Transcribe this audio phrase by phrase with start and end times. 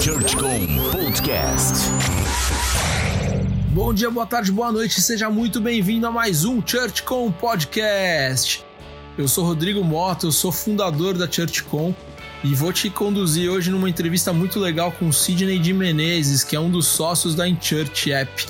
[0.00, 1.90] ChurchCom Podcast.
[3.68, 8.64] Bom dia, boa tarde, boa noite, seja muito bem-vindo a mais um ChurchCom Podcast.
[9.18, 11.94] Eu sou Rodrigo Mota, eu sou fundador da ChurchCom
[12.42, 16.60] e vou te conduzir hoje numa entrevista muito legal com Sidney de Menezes, que é
[16.60, 18.46] um dos sócios da InChurch App.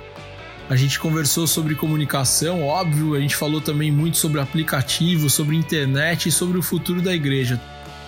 [0.68, 6.28] A gente conversou sobre comunicação, óbvio, a gente falou também muito sobre aplicativo, sobre internet
[6.28, 7.60] e sobre o futuro da igreja.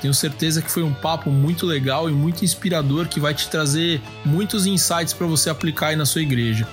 [0.03, 4.03] Tenho certeza que foi um papo muito legal e muito inspirador que vai te trazer
[4.25, 6.67] muitos insights para você aplicar aí na sua igreja.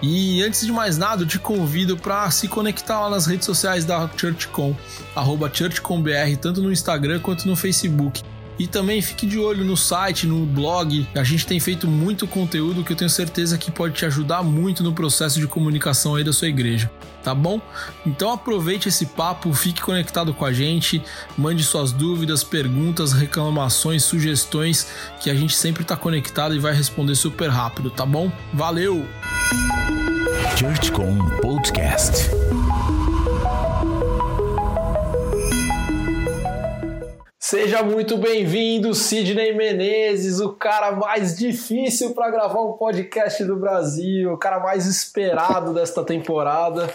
[0.00, 3.84] E antes de mais nada, eu te convido para se conectar lá nas redes sociais
[3.84, 4.72] da ChurchCom,
[5.16, 8.22] arroba ChurchComBR, tanto no Instagram quanto no Facebook.
[8.58, 11.06] E também fique de olho no site, no blog.
[11.14, 14.82] A gente tem feito muito conteúdo que eu tenho certeza que pode te ajudar muito
[14.82, 16.90] no processo de comunicação aí da sua igreja,
[17.22, 17.60] tá bom?
[18.04, 21.02] Então aproveite esse papo, fique conectado com a gente,
[21.36, 24.88] mande suas dúvidas, perguntas, reclamações, sugestões,
[25.20, 28.30] que a gente sempre está conectado e vai responder super rápido, tá bom?
[28.52, 29.06] Valeu!
[30.56, 32.30] ChurchCom Podcast.
[37.50, 44.34] Seja muito bem-vindo, Sidney Menezes, o cara mais difícil para gravar um podcast do Brasil,
[44.34, 46.92] o cara mais esperado desta temporada.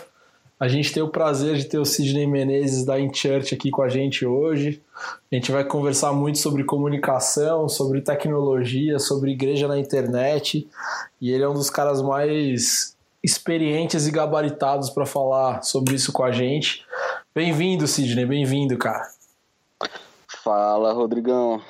[0.59, 3.89] A gente tem o prazer de ter o Sidney Menezes da InChurch aqui com a
[3.89, 4.79] gente hoje.
[5.31, 10.69] A gente vai conversar muito sobre comunicação, sobre tecnologia, sobre igreja na internet.
[11.19, 16.23] E ele é um dos caras mais experientes e gabaritados para falar sobre isso com
[16.23, 16.85] a gente.
[17.33, 19.07] Bem-vindo, Sidney, bem-vindo, cara.
[20.43, 21.61] Fala, Rodrigão.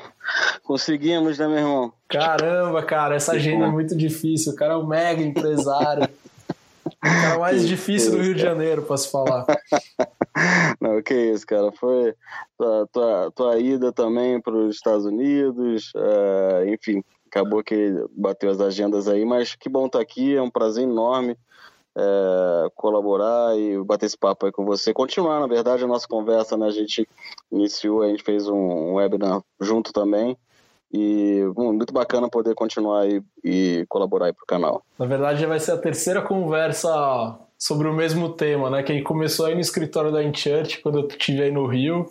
[0.63, 1.93] Conseguimos, né, meu irmão?
[2.09, 4.53] Caramba, cara, essa agenda é muito difícil.
[4.53, 6.09] O cara é um mega empresário.
[6.85, 9.45] o cara mais difícil do Rio de Janeiro, para se falar.
[10.81, 11.71] Não, que isso, cara.
[11.71, 12.15] Foi
[12.57, 15.91] tua, tua, tua ida também para os Estados Unidos.
[15.95, 20.35] Uh, enfim, acabou que bateu as agendas aí, mas que bom estar tá aqui.
[20.35, 21.37] É um prazer enorme
[21.97, 24.93] é, colaborar e bater esse papo aí com você.
[24.93, 26.67] Continuar, na verdade, a nossa conversa, né?
[26.67, 27.07] A gente
[27.51, 30.37] iniciou, a gente fez um webinar junto também.
[30.91, 34.83] E bom, muito bacana poder continuar aí e colaborar aí pro canal.
[34.97, 38.83] Na verdade, vai ser a terceira conversa sobre o mesmo tema, né?
[38.83, 42.05] Que começou aí no escritório da InChurch, quando eu estive aí no Rio.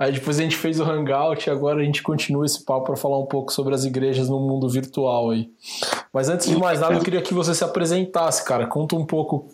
[0.00, 2.96] Aí depois a gente fez o Hangout e agora a gente continua esse papo para
[2.96, 5.50] falar um pouco sobre as igrejas no mundo virtual aí.
[6.10, 8.66] Mas antes de mais nada, eu queria que você se apresentasse, cara.
[8.66, 9.46] Conta um pouco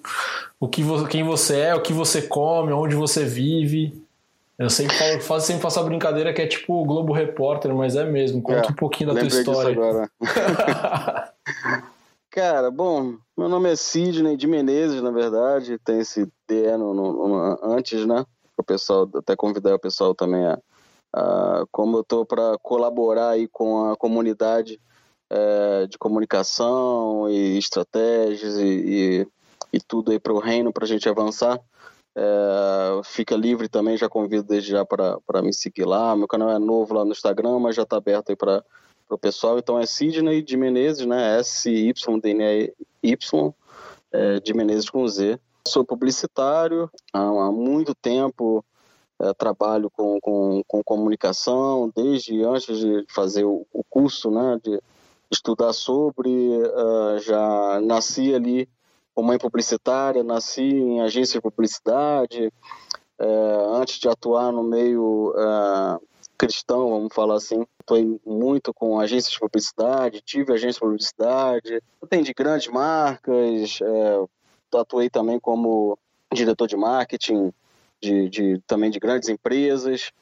[0.60, 4.00] o que você, quem você é, o que você come, onde você vive.
[4.56, 7.96] Eu sempre falo, faço, sempre faço a brincadeira que é tipo o Globo Repórter, mas
[7.96, 8.40] é mesmo.
[8.40, 9.72] Conta é, um pouquinho da tua história.
[9.72, 10.08] agora.
[12.30, 17.28] Cara, bom, meu nome é Sidney de Menezes, na verdade, tem esse DE no, no,
[17.28, 18.24] no, antes, né?
[18.62, 20.58] O pessoal, até convidar o pessoal também a,
[21.14, 24.80] a como eu estou para colaborar aí com a comunidade
[25.30, 29.26] é, de comunicação e estratégias e, e,
[29.72, 31.60] e tudo aí para o reino para a gente avançar.
[32.18, 36.16] É, fica livre também, já convido desde já para me seguir lá.
[36.16, 38.64] Meu canal é novo lá no Instagram, mas já está aberto aí para
[39.10, 39.58] o pessoal.
[39.58, 41.38] Então é Sidney de Menezes, né?
[41.40, 42.74] S-Y-D-N-Y,
[44.12, 45.38] é, de Menezes com Z.
[45.66, 48.64] Sou publicitário há, muito tempo,
[49.20, 54.80] é, trabalho com, com, com, comunicação, desde antes de fazer o, o curso, né, de
[55.30, 58.68] estudar sobre, uh, já nasci ali
[59.12, 62.52] como mãe publicitária, nasci em agência de publicidade,
[63.18, 66.00] uh, antes de atuar no meio uh,
[66.38, 72.32] cristão, vamos falar assim, atuei muito com agências de publicidade, tive agência de publicidade, atendi
[72.32, 73.80] grandes marcas,
[74.78, 75.98] atuei também como
[76.32, 77.52] diretor de marketing
[78.00, 80.12] de, de, também de grandes empresas.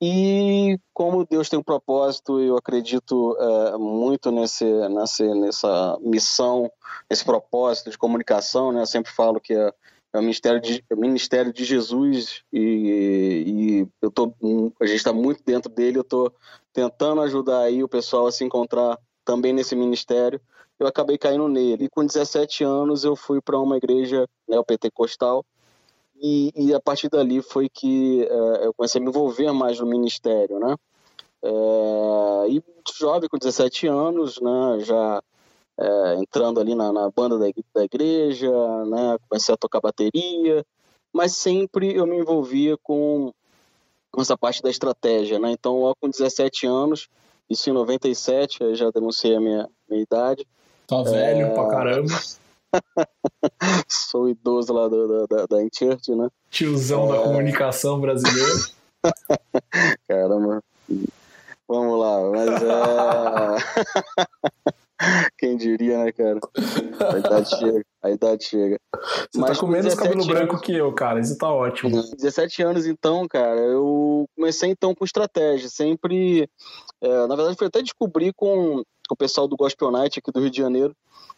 [0.00, 6.70] E como Deus tem um propósito, eu acredito é, muito nesse, nesse, nessa missão,
[7.08, 8.72] nesse propósito de comunicação.
[8.72, 8.82] Né?
[8.82, 9.72] Eu sempre falo que é,
[10.12, 14.34] é o ministério de, é o ministério de Jesus e, e eu tô,
[14.80, 15.98] a gente está muito dentro dele.
[15.98, 16.34] Eu estou
[16.72, 20.40] tentando ajudar aí o pessoal a se encontrar também nesse ministério
[20.78, 21.84] eu acabei caindo nele.
[21.84, 25.44] E com 17 anos eu fui para uma igreja neopentecostal
[26.16, 29.86] e, e a partir dali foi que é, eu comecei a me envolver mais no
[29.86, 30.76] ministério, né?
[31.42, 32.62] É, e
[32.98, 35.22] jovem, com 17 anos, né, já
[35.78, 38.50] é, entrando ali na, na banda da, da, igreja,
[38.86, 40.64] né, comecei a tocar bateria,
[41.12, 43.32] mas sempre eu me envolvia com,
[44.10, 45.50] com essa parte da estratégia, né?
[45.50, 47.08] Então, ó, com 17 anos,
[47.48, 50.46] isso em 97, eu já denunciei a minha, minha idade,
[50.86, 51.50] Tá velho é...
[51.50, 52.14] pra caramba.
[53.88, 56.28] Sou idoso lá do, da, da Enchurch, né?
[56.50, 57.16] Tiozão é...
[57.16, 58.52] da comunicação brasileira.
[60.08, 60.62] Caramba.
[61.66, 62.74] Vamos lá, mas é.
[65.38, 66.38] Quem diria, né, cara?
[67.12, 67.84] A idade chega.
[68.02, 68.78] A idade chega.
[68.94, 69.00] Você
[69.32, 71.20] tá Mas tá com menos cabelo anos, branco que eu, cara.
[71.20, 71.90] Isso tá ótimo.
[71.90, 75.68] 17 anos, então, cara, eu comecei então com estratégia.
[75.68, 76.48] Sempre.
[77.00, 80.50] É, na verdade, foi até descobrir com o pessoal do Gospel Night aqui do Rio
[80.50, 80.96] de Janeiro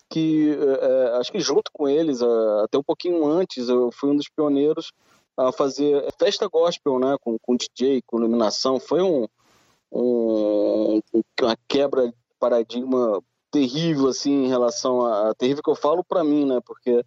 [0.08, 2.20] que é, é acho que junto com eles,
[2.62, 4.92] até um pouquinho antes, eu fui um dos pioneiros
[5.36, 8.80] a fazer festa gospel, né, com, com DJ, com iluminação.
[8.80, 9.26] Foi um,
[9.92, 11.00] um
[11.40, 13.20] uma quebra de paradigma
[13.50, 16.60] terrível assim em relação a, a terrível que eu falo para mim, né?
[16.64, 17.04] Porque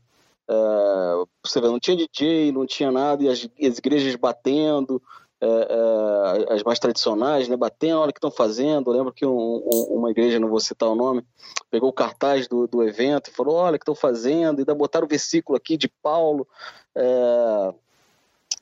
[0.49, 5.01] é, você vê, não tinha DJ, não tinha nada e as, as igrejas batendo,
[5.41, 7.55] é, é, as mais tradicionais, né?
[7.55, 8.89] Batendo, olha o que estão fazendo.
[8.89, 11.23] Eu lembro que um, um, uma igreja, não vou citar o nome,
[11.71, 14.75] pegou o cartaz do, do evento e falou, olha o que estão fazendo, e ainda
[14.75, 16.47] botaram o versículo aqui de Paulo.
[16.93, 17.73] É,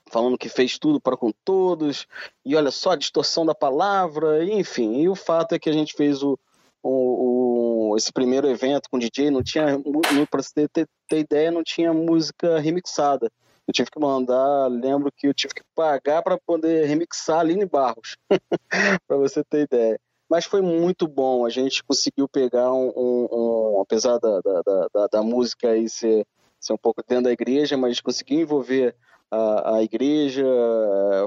[0.09, 2.07] falando que fez tudo para com todos,
[2.45, 5.01] e olha só a distorção da palavra, enfim.
[5.01, 6.39] E o fato é que a gente fez o,
[6.81, 9.81] o, o esse primeiro evento com DJ, não tinha,
[10.29, 13.31] para você ter, ter ideia, não tinha música remixada.
[13.67, 18.15] Eu tive que mandar, lembro que eu tive que pagar para poder remixar Aline Barros,
[19.05, 19.99] para você ter ideia.
[20.29, 24.61] Mas foi muito bom, a gente conseguiu pegar um, um, um apesar da, da,
[24.93, 26.25] da, da, música aí ser,
[26.59, 28.95] ser um pouco dentro da igreja, mas conseguiu envolver
[29.31, 30.45] a, a igreja,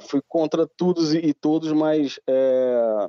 [0.03, 3.09] fui contra todos e todos, mas é,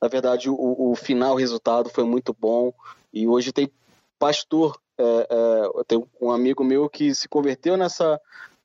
[0.00, 2.72] na verdade o, o final, o resultado foi muito bom
[3.12, 3.70] e hoje tem
[4.18, 8.20] pastor, é, é, tem um amigo meu que se converteu nessa,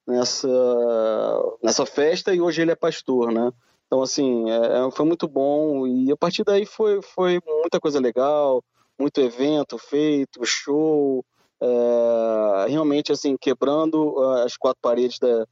[0.10, 0.48] nessa,
[1.62, 3.52] nessa festa e hoje ele é pastor, né?
[3.86, 8.00] Então, assim, é, é foi muito bom e a partir daí foi, foi muita coisa
[8.00, 8.64] legal,
[8.98, 11.24] muito evento feito, show,
[11.62, 15.46] é, realmente, assim, quebrando as quatro paredes da,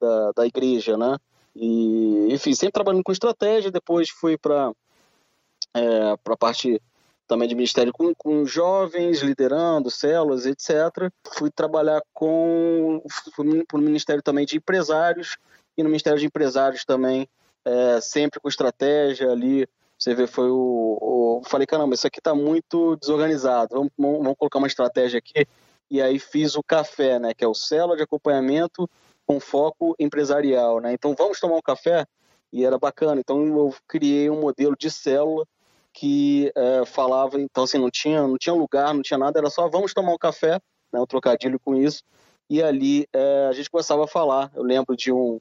[0.00, 1.16] da, da igreja, né?
[1.54, 4.72] E, enfim, sempre trabalhando com estratégia, depois fui para
[5.74, 6.80] é, a parte
[7.28, 11.12] também de ministério com, com jovens, liderando células, etc.
[11.34, 13.02] Fui trabalhar com
[13.72, 15.36] o ministério também de empresários
[15.76, 17.28] e no ministério de empresários também
[17.64, 19.68] é, sempre com estratégia ali.
[19.96, 23.74] Você vê, foi o, o falei caramba, isso aqui está muito desorganizado.
[23.74, 25.46] Vamos, vamos colocar uma estratégia aqui
[25.90, 28.88] e aí fiz o café, né, que é o célula de acompanhamento
[29.26, 30.92] com foco empresarial, né?
[30.94, 32.06] Então vamos tomar um café
[32.50, 33.20] e era bacana.
[33.20, 35.46] Então eu criei um modelo de célula
[35.98, 39.68] que é, falava, então assim não tinha não tinha lugar, não tinha nada, era só
[39.68, 40.60] vamos tomar um café,
[40.92, 41.00] né?
[41.00, 42.04] Um trocadilho com isso.
[42.48, 44.48] E ali é, a gente começava a falar.
[44.54, 45.40] Eu lembro de um,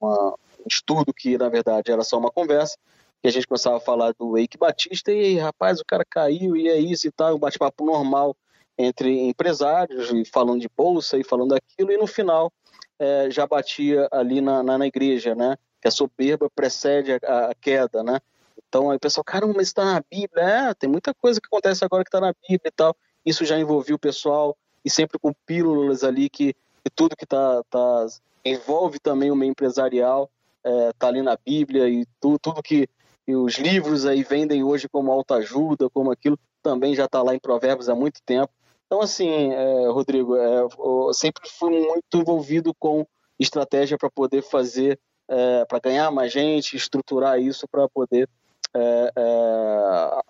[0.00, 2.78] uma, um estudo que na verdade era só uma conversa
[3.20, 6.68] que a gente começava a falar do Eike Batista e rapaz, o cara caiu e
[6.68, 8.36] é isso e tal, um bate-papo normal
[8.78, 12.50] entre empresários, e falando de bolsa e falando daquilo, e no final
[12.98, 15.56] é, já batia ali na, na, na, igreja, né?
[15.82, 18.20] Que a soberba precede a, a queda, né?
[18.68, 20.44] Então aí o pessoal, caramba, mas está na Bíblia.
[20.44, 22.96] É, tem muita coisa que acontece agora que está na Bíblia e tal.
[23.24, 27.62] Isso já envolveu o pessoal e sempre com pílulas ali que, que tudo que tá,
[27.68, 28.06] tá,
[28.44, 30.30] envolve também o meio empresarial
[30.64, 32.88] é, tá ali na Bíblia e tu, tudo que
[33.30, 37.38] e os livros aí vendem hoje como autoajuda, como aquilo, também já está lá em
[37.38, 38.52] Provérbios há muito tempo.
[38.86, 43.06] Então, assim, é, Rodrigo, é, eu sempre fui muito envolvido com
[43.38, 44.98] estratégia para poder fazer,
[45.28, 48.28] é, para ganhar mais gente, estruturar isso para poder
[48.74, 50.20] é, é,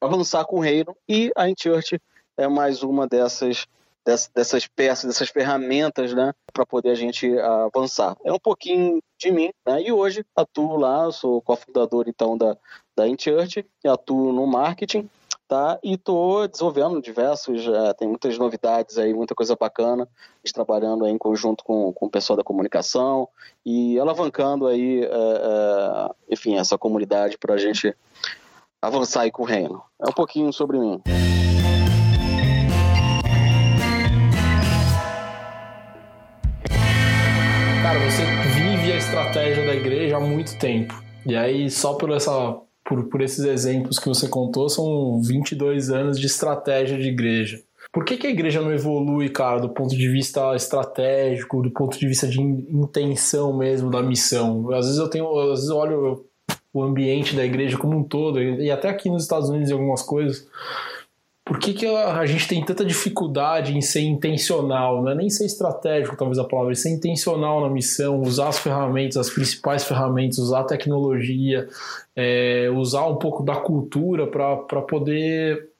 [0.00, 0.96] avançar com o reino.
[1.08, 2.00] E a InChurch
[2.36, 3.66] é mais uma dessas,
[4.04, 8.16] dessas, peças, dessas ferramentas, né, para poder a gente avançar.
[8.24, 12.56] É um pouquinho de mim, né, e hoje atuo lá, sou cofundador então da,
[12.96, 15.08] da InChurch, atuo no marketing
[15.48, 15.78] tá?
[15.82, 20.06] E tô desenvolvendo diversos, é, tem muitas novidades aí, muita coisa bacana,
[20.52, 23.28] trabalhando aí em conjunto com, com o pessoal da comunicação
[23.64, 27.94] e alavancando aí, é, é, enfim, essa comunidade para a gente
[28.80, 29.82] avançar aí com o reino.
[30.00, 31.02] É um pouquinho sobre mim.
[37.82, 38.24] Cara, você
[38.54, 40.94] vive a estratégia da igreja há muito tempo.
[41.26, 42.58] E aí, só por essa
[42.88, 47.60] por, por esses exemplos que você contou, são 22 anos de estratégia de igreja.
[47.92, 51.98] Por que, que a igreja não evolui, cara, do ponto de vista estratégico, do ponto
[51.98, 54.72] de vista de intenção mesmo da missão?
[54.72, 56.24] Às vezes eu tenho, às vezes eu olho
[56.72, 60.02] o ambiente da igreja como um todo, e até aqui nos Estados Unidos em algumas
[60.02, 60.46] coisas,
[61.48, 65.02] por que, que a, gente tem tanta dificuldade em ser intencional?
[65.02, 69.16] Não é nem ser estratégico, talvez a palavra, ser intencional na missão, usar as ferramentas,
[69.16, 71.66] as principais ferramentas, usar a tecnologia,
[72.14, 75.70] é, usar um pouco da cultura para poder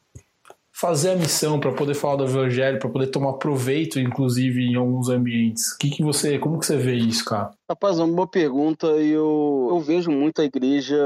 [0.73, 5.11] fazer a missão, para poder falar do evangelho, para poder tomar proveito, inclusive, em alguns
[5.11, 5.77] ambientes.
[5.77, 7.51] Que que você, como que você vê isso, cara?
[7.69, 8.87] Rapaz, é uma boa pergunta.
[8.87, 10.97] Eu, eu vejo muito a igreja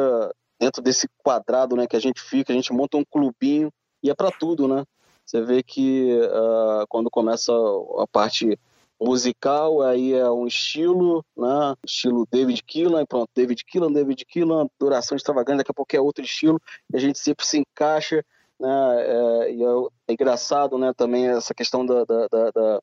[0.60, 3.68] dentro desse quadrado, né, que a gente fica, a gente monta um clubinho
[4.02, 4.84] e é para tudo, né?
[5.24, 7.52] Você vê que uh, quando começa
[7.98, 8.58] a parte
[9.00, 11.74] musical, aí é um estilo, né?
[11.84, 16.24] Estilo David Keelan, pronto, David Keelan, David Keelan, duração extravagante, daqui a pouco é outro
[16.24, 16.60] estilo,
[16.92, 18.24] e a gente sempre se encaixa,
[18.58, 18.68] né?
[18.98, 19.68] É, e é,
[20.08, 20.92] é engraçado, né?
[20.96, 22.82] Também essa questão da, da, da, da,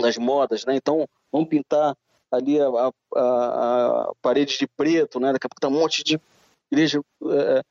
[0.00, 0.74] das modas, né?
[0.74, 1.96] Então, vamos pintar
[2.30, 5.32] ali a, a, a, parede de preto, né?
[5.32, 6.20] Daqui a pouco tá um monte de
[6.70, 7.00] igreja
[7.30, 7.62] é,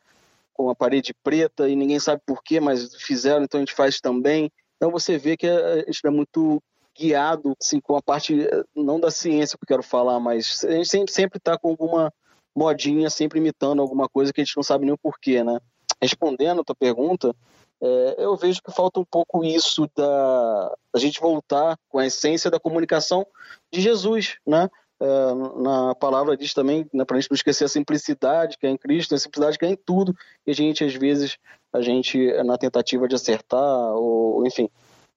[0.61, 3.99] com a parede preta e ninguém sabe por quê, mas fizeram, então a gente faz
[3.99, 4.51] também.
[4.77, 6.61] Então você vê que a gente é muito
[6.97, 10.89] guiado assim, com a parte, não da ciência que eu quero falar, mas a gente
[10.89, 12.13] sempre, sempre tá com alguma
[12.55, 15.59] modinha, sempre imitando alguma coisa que a gente não sabe nem o porquê, né?
[16.01, 17.33] Respondendo a tua pergunta,
[17.81, 22.51] é, eu vejo que falta um pouco isso da, da gente voltar com a essência
[22.51, 23.25] da comunicação
[23.71, 24.69] de Jesus, né?
[25.01, 28.69] É, na palavra diz também, né, para a gente não esquecer a simplicidade que é
[28.69, 30.15] em Cristo, a simplicidade que é em tudo,
[30.45, 31.39] e a gente, às vezes,
[31.73, 34.69] a gente, na tentativa de acertar, ou enfim,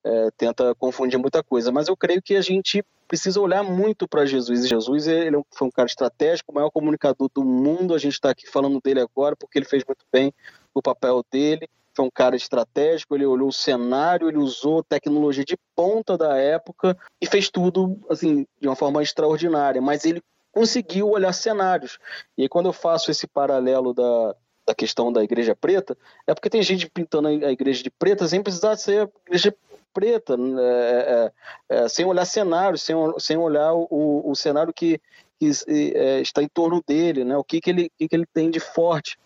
[0.02, 1.70] é, tenta confundir muita coisa.
[1.70, 4.64] Mas eu creio que a gente precisa olhar muito para Jesus.
[4.64, 7.94] E Jesus ele foi um cara estratégico, o maior comunicador do mundo.
[7.94, 10.32] A gente está aqui falando dele agora porque ele fez muito bem
[10.72, 11.68] o papel dele.
[11.94, 16.96] Foi um cara estratégico, ele olhou o cenário, ele usou tecnologia de ponta da época
[17.20, 19.80] e fez tudo assim de uma forma extraordinária.
[19.80, 20.22] Mas ele
[20.52, 21.98] conseguiu olhar cenários.
[22.36, 24.34] E quando eu faço esse paralelo da,
[24.66, 25.96] da questão da igreja preta,
[26.26, 29.54] é porque tem gente pintando a igreja de preta sem precisar ser igreja
[29.92, 31.32] preta, né, é,
[31.70, 35.00] é, é, sem olhar cenário, sem, sem olhar o, o cenário que,
[35.38, 37.36] que é, está em torno dele, né?
[37.36, 39.16] o que, que, ele, que, que ele tem de forte.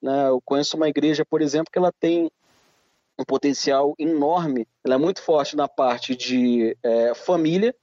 [0.00, 0.28] Né?
[0.28, 2.30] Eu conheço uma igreja, por exemplo, que ela tem
[3.18, 7.74] um potencial enorme, ela é muito forte na parte de é, família,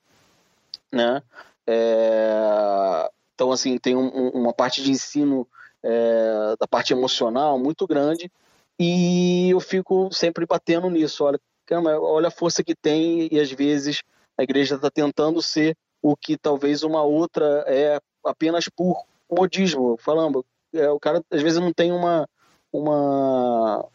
[0.91, 1.22] né?
[1.67, 5.48] É, então, assim, tem um, uma parte de ensino
[6.60, 8.31] da parte emocional muito grande,
[8.79, 11.24] e eu fico sempre batendo nisso.
[11.24, 14.03] Olha, Caramba, olha a força que tem e às vezes
[14.38, 19.98] a igreja está tentando ser o que talvez uma outra é apenas por modismo.
[19.98, 20.45] Falando,
[20.75, 22.27] é, o cara às vezes não tem uma,
[22.72, 23.86] uma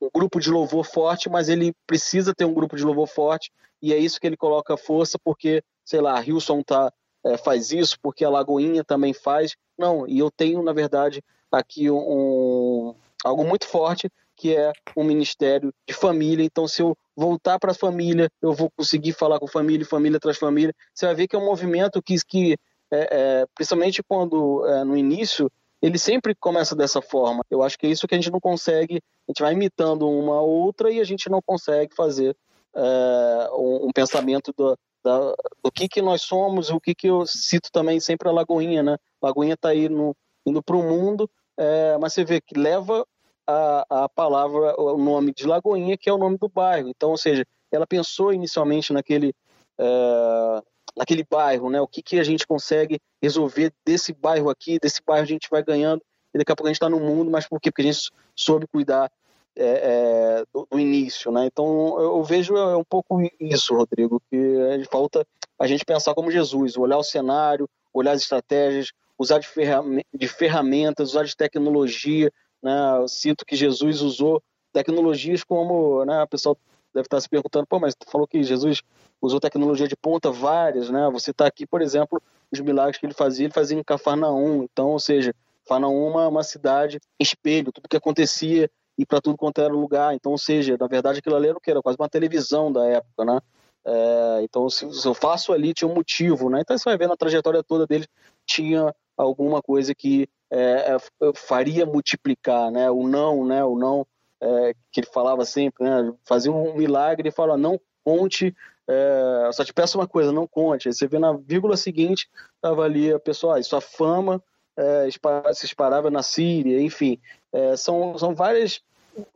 [0.00, 3.50] um grupo de louvor forte, mas ele precisa ter um grupo de louvor forte
[3.82, 6.92] e é isso que ele coloca força porque, sei lá, a Hilson tá,
[7.24, 9.56] é, faz isso, porque a Lagoinha também faz.
[9.76, 15.74] Não, e eu tenho, na verdade, aqui um, algo muito forte que é um ministério
[15.86, 16.44] de família.
[16.44, 20.38] Então, se eu voltar para a família, eu vou conseguir falar com família, família traz
[20.38, 20.72] família.
[20.94, 22.56] Você vai ver que é um movimento que, que
[22.88, 27.44] é, é, principalmente quando é, no início, ele sempre começa dessa forma.
[27.50, 30.40] Eu acho que é isso que a gente não consegue, a gente vai imitando uma
[30.40, 32.36] outra e a gente não consegue fazer
[32.74, 37.26] é, um, um, pensamento do, da, do que, que nós somos, o que, que eu
[37.26, 38.96] cito também sempre a Lagoinha, né?
[39.22, 43.06] Lagoinha está aí no, indo para o mundo, é, mas você vê que leva
[43.46, 46.88] a, a palavra, o nome de Lagoinha, que é o nome do bairro.
[46.88, 49.34] Então, ou seja, ela pensou inicialmente naquele,
[49.78, 50.62] é,
[50.98, 51.80] naquele bairro, né?
[51.80, 55.62] O que, que a gente consegue resolver desse bairro aqui, desse bairro a gente vai
[55.62, 56.02] ganhando,
[56.34, 57.70] e daqui a pouco a gente está no mundo, mas por quê?
[57.70, 59.10] Porque a gente soube cuidar
[59.56, 61.46] é, é, do, do, início, né?
[61.46, 65.24] Então eu, vejo é um pouco isso, Rodrigo, que falta
[65.58, 71.24] a gente pensar como Jesus, olhar o cenário, olhar as estratégias, usar de ferramentas, usar
[71.24, 72.98] de tecnologia, né?
[72.98, 76.56] Eu sinto que Jesus usou tecnologias como, né, o pessoal
[76.94, 78.82] deve estar se perguntando, pô, mas tu falou que Jesus
[79.20, 81.08] usou tecnologia de ponta várias, né?
[81.12, 84.90] Você está aqui, por exemplo, os milagres que ele fazia, ele fazia em Cafarnaum, então,
[84.90, 89.60] ou seja, Cafarnaum é uma, uma cidade espelho, tudo que acontecia e para tudo quanto
[89.60, 91.70] era lugar, então, ou seja, na verdade aquilo ali era o que?
[91.70, 93.40] Era quase uma televisão da época, né?
[93.84, 96.60] É, então, se, eu faço ali, tinha um motivo, né?
[96.60, 98.06] Então, você vai ver na trajetória toda dele,
[98.44, 102.90] tinha alguma coisa que é, é faria multiplicar, né?
[102.90, 103.64] O não, né?
[103.64, 104.06] O não
[104.40, 106.12] é, que ele falava sempre, né?
[106.24, 108.54] Fazia um milagre e fala, não conte,
[108.88, 110.88] é, só te peço uma coisa, não conte.
[110.88, 114.42] Aí você vê na vírgula seguinte, estava ali a pessoa, sua fama
[114.78, 115.08] é,
[115.52, 117.18] se espalhava na Síria, enfim.
[117.52, 118.80] É, são, são várias,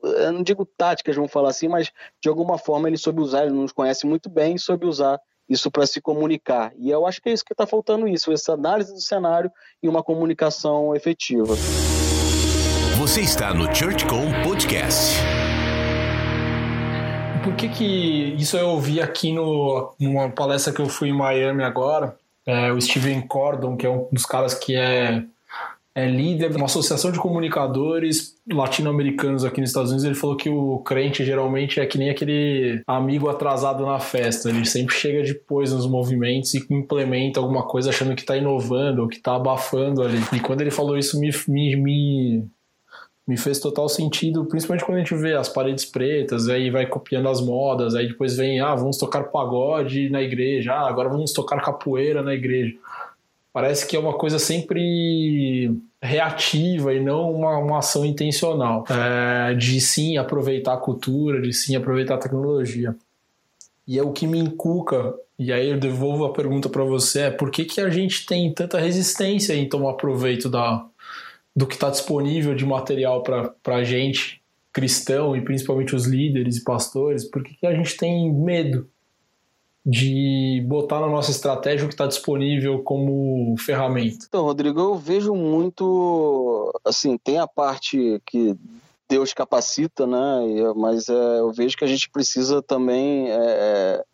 [0.02, 1.90] eu não digo táticas, vamos falar assim, mas
[2.20, 5.86] de alguma forma ele soube usar, ele nos conhece muito bem, soube usar isso para
[5.86, 6.72] se comunicar.
[6.76, 9.50] E eu acho que é isso que está faltando isso, essa análise do cenário
[9.82, 11.54] e uma comunicação efetiva.
[13.02, 15.16] Você está no ChurchCom Podcast.
[17.42, 21.64] Por que que isso eu ouvi aqui no, numa palestra que eu fui em Miami
[21.64, 22.16] agora,
[22.46, 25.24] é, o Steven Cordon, que é um dos caras que é
[25.92, 30.04] é líder de uma associação de comunicadores latino-americanos aqui nos Estados Unidos.
[30.04, 34.48] Ele falou que o crente geralmente é que nem aquele amigo atrasado na festa.
[34.48, 39.08] Ele sempre chega depois nos movimentos e implementa alguma coisa achando que está inovando ou
[39.08, 40.18] que está abafando ali.
[40.32, 42.50] E quando ele falou isso, me, me, me
[43.26, 47.28] me fez total sentido, principalmente quando a gente vê as paredes pretas, aí vai copiando
[47.28, 51.60] as modas, aí depois vem, ah, vamos tocar pagode na igreja, ah, agora vamos tocar
[51.60, 52.74] capoeira na igreja.
[53.52, 59.80] Parece que é uma coisa sempre reativa e não uma, uma ação intencional é, de
[59.80, 62.96] sim aproveitar a cultura, de sim aproveitar a tecnologia.
[63.86, 67.30] E é o que me encuca, e aí eu devolvo a pergunta para você, é
[67.30, 70.84] por que, que a gente tem tanta resistência em tomar proveito da,
[71.54, 74.42] do que está disponível de material para a gente,
[74.72, 78.88] cristão, e principalmente os líderes e pastores, por que, a gente tem medo
[79.84, 84.26] de botar na nossa estratégia o que está disponível como ferramenta?
[84.28, 88.56] Então, Rodrigo, eu vejo muito, assim, tem a parte que
[89.08, 90.18] Deus capacita, né?
[90.74, 94.04] Mas é, eu vejo que a gente precisa também é, é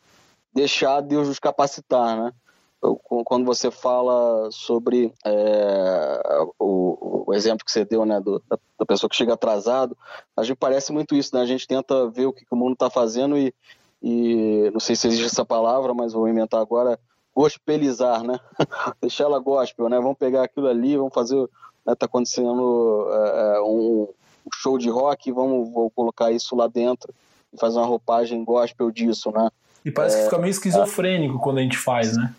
[0.52, 2.32] deixar Deus nos capacitar, né?
[2.80, 6.20] Quando você fala sobre é,
[6.58, 9.96] o, o, exemplo que você deu, né, do, da, da, pessoa que chega atrasado,
[10.36, 11.42] a gente parece muito isso, né?
[11.42, 13.52] A gente tenta ver o que, que o mundo está fazendo e,
[14.00, 16.98] e não sei se existe essa palavra, mas vou inventar agora,
[17.34, 18.38] gospelizar, né?
[19.02, 19.96] Deixar ela gospel, né?
[19.96, 21.36] Vamos pegar aquilo ali, vamos fazer,
[21.84, 24.08] né, tá acontecendo é, é um
[24.54, 27.12] show de rock, vamos vou colocar isso lá dentro
[27.52, 29.50] e fazer uma roupagem gospel disso, né?
[29.84, 32.34] E parece é, que fica meio esquizofrênico é, quando a gente faz, né?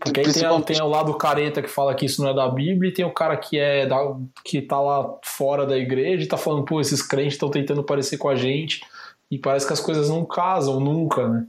[0.00, 2.90] Porque aí tem, tem o lado careta que fala que isso não é da Bíblia
[2.90, 3.96] e tem o cara que é da,
[4.44, 8.16] que tá lá fora da igreja e tá falando, pô, esses crentes estão tentando parecer
[8.16, 8.82] com a gente
[9.30, 11.46] e parece que as coisas não casam nunca, né?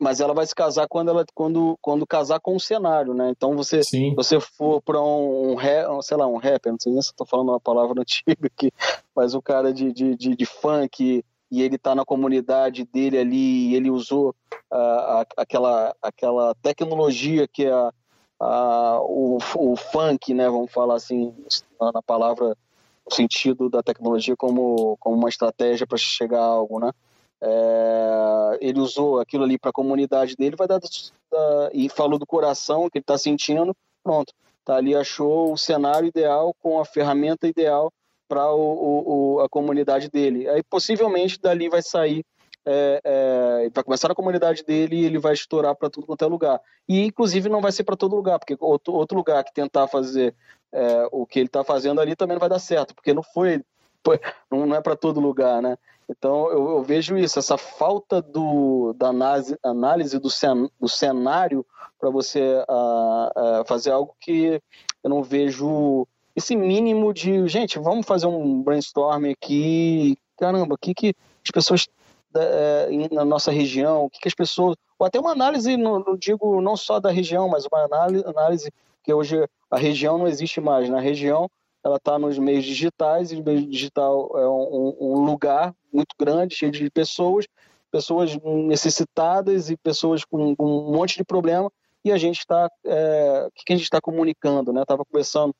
[0.00, 3.30] Mas ela vai se casar quando ela quando, quando casar com o cenário, né?
[3.30, 4.14] Então você Sim.
[4.16, 7.24] você for para um, um, sei lá, um rapper, não sei nem se eu tô
[7.24, 8.72] falando uma palavra antiga aqui,
[9.14, 13.70] mas o cara de, de, de, de funk e ele tá na comunidade dele ali,
[13.70, 14.34] e ele usou
[14.72, 17.92] uh, aquela aquela tecnologia que é a,
[18.40, 20.48] a, o, o funk, né?
[20.48, 21.34] Vamos falar assim
[21.80, 22.56] na palavra
[23.08, 26.90] no sentido da tecnologia como, como uma estratégia para chegar a algo, né?
[27.40, 32.26] É, ele usou aquilo ali para a comunidade dele, vai dar, dar, e falou do
[32.26, 34.32] coração que ele está sentindo, pronto,
[34.64, 37.92] tá ali achou o cenário ideal com a ferramenta ideal
[38.28, 40.48] para a comunidade dele.
[40.48, 42.24] Aí possivelmente dali vai sair
[42.66, 46.26] é, é, vai começar na comunidade dele e ele vai estourar para tudo quanto é
[46.26, 46.60] lugar.
[46.88, 50.34] E inclusive não vai ser para todo lugar, porque outro, outro lugar que tentar fazer
[50.72, 53.64] é, o que ele está fazendo ali também não vai dar certo, porque não foi,
[54.04, 54.18] foi
[54.50, 55.78] não é para todo lugar, né?
[56.08, 61.64] Então eu, eu, vejo isso, essa falta do, da análise, análise do, cen, do cenário
[61.98, 64.60] para você uh, uh, fazer algo que
[65.02, 70.92] eu não vejo esse mínimo de gente, vamos fazer um brainstorm aqui, caramba, o que,
[70.92, 71.86] que as pessoas
[72.34, 74.76] é, na nossa região, o que, que as pessoas.
[74.98, 78.70] Ou até uma análise, não, não digo não só da região, mas uma análise, análise
[79.02, 80.90] que hoje a região não existe mais.
[80.90, 81.48] Na região,
[81.82, 86.54] ela está nos meios digitais, e o meio digital é um, um, lugar muito grande,
[86.54, 87.46] cheio de pessoas,
[87.90, 91.70] pessoas necessitadas e pessoas com, com um monte de problema,
[92.04, 92.68] e a gente está.
[92.84, 94.72] É, o que, que a gente está comunicando?
[94.72, 94.82] Né?
[94.82, 95.54] Estava conversando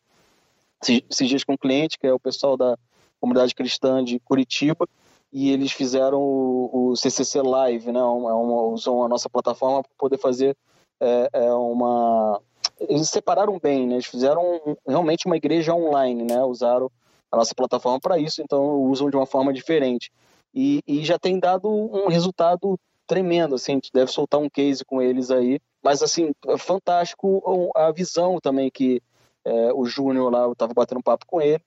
[0.83, 2.77] esses dias com um cliente, que é o pessoal da
[3.21, 4.87] comunidade cristã de Curitiba,
[5.33, 8.03] e eles fizeram o, o CCC Live, né?
[8.03, 10.57] Uma, uma, usam a nossa plataforma para poder fazer
[11.01, 12.41] é, é uma.
[12.81, 13.95] Eles separaram bem, né?
[13.95, 16.43] Eles fizeram realmente uma igreja online, né?
[16.45, 16.91] Usaram
[17.31, 20.11] a nossa plataforma para isso, então usam de uma forma diferente.
[20.55, 24.85] E, e, já tem dado um resultado tremendo, assim, a gente deve soltar um case
[24.85, 29.03] com eles aí, mas assim, é fantástico a visão também que
[29.47, 31.63] é, o Júnior lá, eu estava batendo um papo com ele,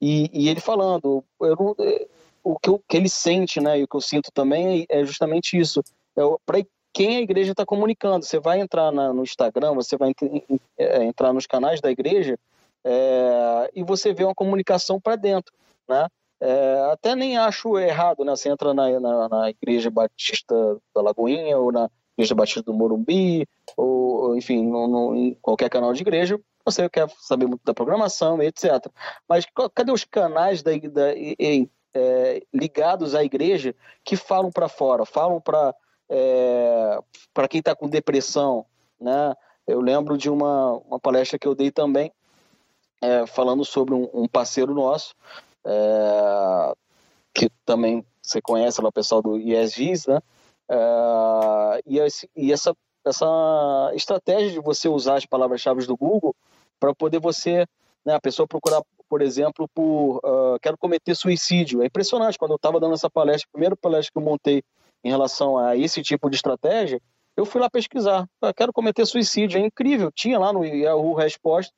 [0.00, 1.76] e, e ele falando, não,
[2.42, 5.04] o que, eu, que ele sente, né, e o que eu sinto também é, é
[5.04, 5.82] justamente isso.
[6.16, 8.24] É para quem a igreja está comunicando.
[8.24, 10.12] Você vai entrar na, no Instagram, você vai
[10.76, 12.38] é, entrar nos canais da igreja
[12.84, 15.52] é, e você vê uma comunicação para dentro,
[15.88, 16.08] né?
[16.40, 18.34] É, até nem acho errado, né?
[18.34, 20.54] Você entra na, na, na, Igreja Batista
[20.94, 25.92] da Lagoinha ou na Igreja Batista do Morumbi, ou, enfim, no, no, em qualquer canal
[25.92, 28.86] de igreja, você quer saber muito da programação, etc.
[29.28, 31.12] Mas cadê os canais da, da,
[31.94, 35.74] é, ligados à igreja que falam para fora, falam para
[36.08, 36.98] é,
[37.34, 38.64] para quem está com depressão,
[39.00, 39.34] né?
[39.66, 42.10] Eu lembro de uma, uma palestra que eu dei também,
[43.02, 45.14] é, falando sobre um, um parceiro nosso,
[45.64, 46.74] é,
[47.34, 50.20] que também você conhece lá o pessoal do ISGs, né?
[50.70, 52.74] É, e, esse, e essa,
[53.08, 56.34] essa estratégia de você usar as palavras-chave do Google
[56.78, 57.66] para poder você
[58.08, 58.14] né?
[58.14, 61.82] A pessoa procurar, por exemplo, por uh, quero cometer suicídio.
[61.82, 64.62] É impressionante quando eu estava dando essa palestra, a primeira palestra que eu montei
[65.04, 67.00] em relação a esse tipo de estratégia,
[67.36, 68.26] eu fui lá pesquisar.
[68.40, 70.10] Eu quero cometer suicídio, é incrível.
[70.10, 71.72] Tinha lá no Yahoo Resposta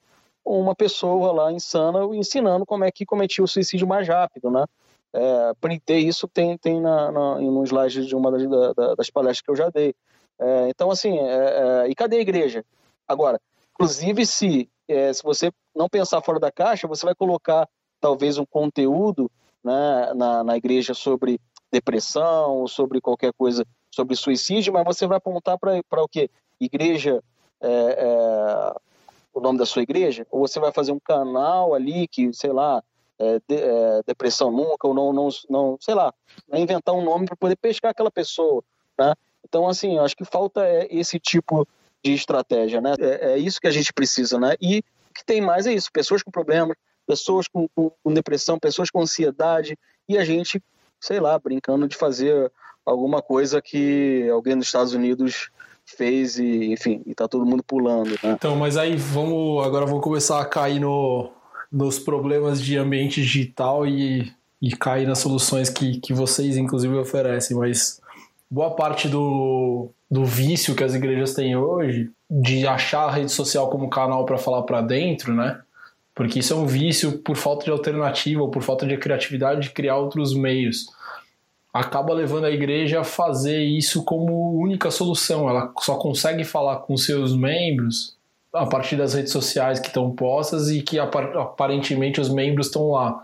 [0.44, 4.64] uma pessoa lá insana ensinando como é que cometia o suicídio mais rápido, né?
[5.12, 9.40] É, printei isso, tem, tem na, na, no slide de uma das, da, das palestras
[9.42, 9.94] que eu já dei.
[10.40, 12.64] É, então, assim, é, é, e cadê a igreja?
[13.06, 13.40] Agora,
[13.72, 17.68] inclusive, se, é, se você não pensar fora da caixa, você vai colocar
[18.00, 19.30] talvez um conteúdo
[19.62, 21.38] né, na, na igreja sobre
[21.70, 26.30] depressão, sobre qualquer coisa, sobre suicídio, mas você vai apontar para o quê?
[26.58, 27.22] Igreja
[27.60, 28.74] é,
[29.32, 32.82] o nome da sua igreja, ou você vai fazer um canal ali que, sei lá,
[33.18, 36.12] é, de, é, depressão nunca, ou não, não, não sei lá,
[36.52, 38.62] inventar um nome para poder pescar aquela pessoa,
[38.98, 39.14] né?
[39.46, 41.66] Então, assim, acho que falta é esse tipo
[42.04, 42.94] de estratégia, né?
[42.98, 44.54] É, é, isso que a gente precisa, né?
[44.60, 46.76] E o que tem mais é isso, pessoas com problemas,
[47.06, 49.76] pessoas com, com, com depressão, pessoas com ansiedade,
[50.08, 50.62] e a gente,
[51.00, 52.50] sei lá, brincando de fazer
[52.84, 55.50] alguma coisa que alguém nos Estados Unidos
[55.84, 58.32] fez e, enfim, e tá todo mundo pulando, né?
[58.32, 61.30] Então, mas aí vamos, agora vamos começar a cair no,
[61.70, 67.56] nos problemas de ambiente digital e, e cair nas soluções que, que vocês, inclusive, oferecem,
[67.56, 68.00] mas
[68.50, 73.68] boa parte do, do vício que as igrejas têm hoje de achar a rede social
[73.70, 75.60] como canal para falar para dentro, né?
[76.14, 79.70] Porque isso é um vício por falta de alternativa ou por falta de criatividade de
[79.70, 80.86] criar outros meios
[81.72, 85.48] acaba levando a igreja a fazer isso como única solução.
[85.48, 88.16] Ela só consegue falar com seus membros
[88.52, 93.22] a partir das redes sociais que estão postas e que aparentemente os membros estão lá.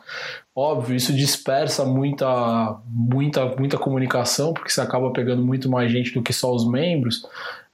[0.58, 6.22] Óbvio, isso dispersa muita, muita, muita comunicação, porque você acaba pegando muito mais gente do
[6.22, 7.26] que só os membros,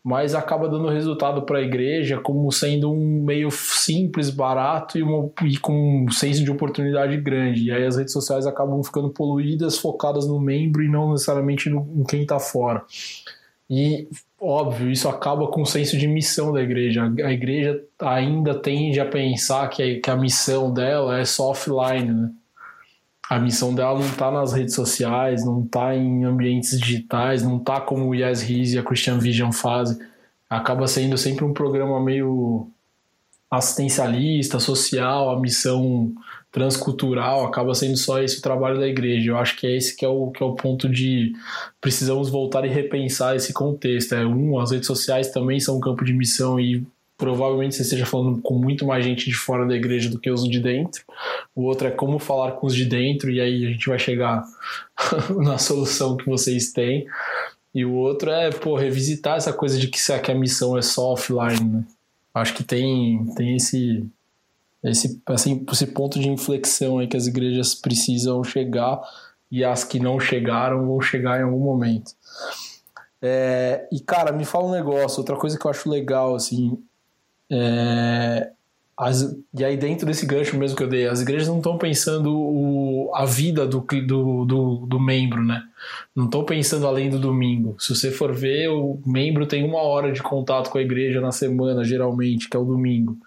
[0.02, 5.30] mas acaba dando resultado para a igreja como sendo um meio simples, barato e, uma,
[5.44, 7.66] e, com um senso de oportunidade grande.
[7.66, 11.88] E aí as redes sociais acabam ficando poluídas, focadas no membro e não necessariamente no,
[12.00, 12.82] em quem está fora.
[13.70, 14.08] E,
[14.40, 17.04] óbvio, isso acaba com o senso de missão da igreja.
[17.24, 22.12] A igreja ainda tende a pensar que a, que a missão dela é só offline,
[22.12, 22.30] né?
[23.32, 27.80] A missão dela não está nas redes sociais, não está em ambientes digitais, não está
[27.80, 29.98] como o Yes Riz e a Christian Vision fazem.
[30.50, 32.68] Acaba sendo sempre um programa meio
[33.50, 36.12] assistencialista, social, a missão
[36.50, 39.30] transcultural, acaba sendo só esse o trabalho da igreja.
[39.30, 41.32] Eu acho que é esse que é o, que é o ponto de
[41.80, 44.14] precisamos voltar e repensar esse contexto.
[44.14, 46.86] É um, as redes sociais também são um campo de missão e
[47.22, 50.42] provavelmente você esteja falando com muito mais gente de fora da igreja do que os
[50.42, 51.04] de dentro.
[51.54, 54.42] O outro é como falar com os de dentro, e aí a gente vai chegar
[55.38, 57.06] na solução que vocês têm.
[57.72, 61.12] E o outro é, pô, revisitar essa coisa de que, que a missão é só
[61.12, 61.84] offline, né?
[62.34, 64.04] Acho que tem, tem esse,
[64.82, 69.00] esse, assim, esse ponto de inflexão aí que as igrejas precisam chegar
[69.48, 72.16] e as que não chegaram vão chegar em algum momento.
[73.22, 76.82] É, e cara, me fala um negócio, outra coisa que eu acho legal, assim,
[77.52, 78.50] é,
[78.96, 82.32] as, e aí, dentro desse gancho mesmo que eu dei, as igrejas não estão pensando
[82.34, 85.62] o, a vida do, do, do, do membro, né?
[86.14, 87.76] Não estão pensando além do domingo.
[87.78, 91.32] Se você for ver, o membro tem uma hora de contato com a igreja na
[91.32, 93.18] semana, geralmente, que é o domingo.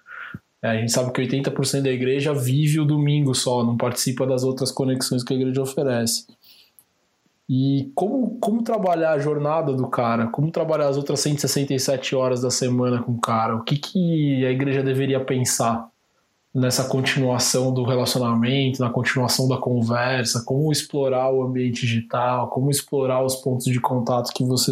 [0.62, 4.44] É, a gente sabe que 80% da igreja vive o domingo só, não participa das
[4.44, 6.26] outras conexões que a igreja oferece.
[7.48, 10.28] E como, como trabalhar a jornada do cara?
[10.28, 13.56] Como trabalhar as outras 167 horas da semana com o cara?
[13.56, 15.90] O que, que a igreja deveria pensar
[16.52, 20.44] nessa continuação do relacionamento, na continuação da conversa?
[20.44, 22.50] Como explorar o ambiente digital?
[22.50, 24.72] Como explorar os pontos de contato que você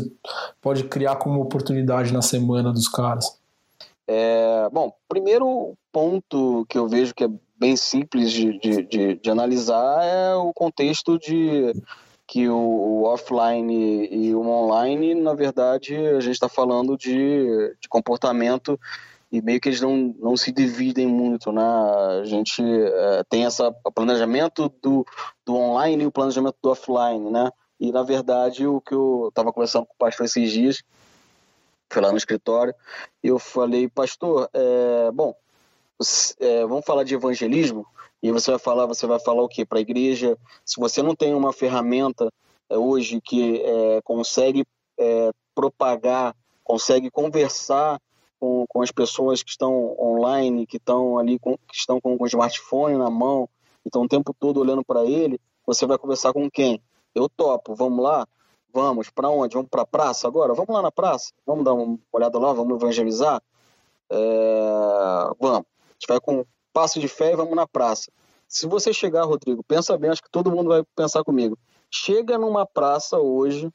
[0.59, 3.37] pode criar como oportunidade na semana dos caras?
[4.07, 9.29] É, bom, primeiro ponto que eu vejo que é bem simples de, de, de, de
[9.29, 11.71] analisar é o contexto de
[12.33, 17.87] que o, o, offline e o online, na verdade, a gente está falando de, de,
[17.87, 18.79] comportamento
[19.31, 21.61] e meio que eles não, não se dividem muito, né?
[21.61, 25.05] A gente é, tem essa o planejamento do,
[25.45, 27.51] do online e o planejamento do offline, né?
[27.79, 30.81] E, na verdade, o que eu estava conversando com o pastor esses dias,
[31.87, 32.73] foi lá no escritório,
[33.21, 35.35] eu falei, pastor, é, bom,
[36.39, 37.85] é, vamos falar de evangelismo?
[38.23, 40.37] E você vai falar, você vai falar o quê para a igreja?
[40.63, 42.31] Se você não tem uma ferramenta
[42.69, 44.65] é, hoje que é, consegue
[44.97, 46.33] é, propagar,
[46.63, 47.99] consegue conversar
[48.39, 52.25] com, com as pessoas que estão online, que estão ali, com, que estão com, o
[52.25, 53.49] smartphone na mão,
[53.85, 56.81] estão o tempo todo olhando para ele, você vai conversar com quem?
[57.13, 58.25] Eu topo, vamos lá?
[58.73, 59.53] Vamos, para onde?
[59.53, 60.53] Vamos para a praça agora?
[60.53, 61.33] Vamos lá na praça?
[61.45, 62.53] Vamos dar uma olhada lá?
[62.53, 63.43] Vamos evangelizar?
[64.09, 65.29] É...
[65.39, 65.65] Vamos.
[65.67, 68.11] A gente vai com passo de fé e vamos na praça.
[68.47, 71.57] Se você chegar, Rodrigo, pensa bem, acho que todo mundo vai pensar comigo.
[71.89, 73.71] Chega numa praça hoje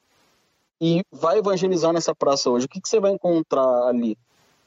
[0.81, 2.67] e vai evangelizar nessa praça hoje.
[2.67, 4.19] O que, que você vai encontrar ali?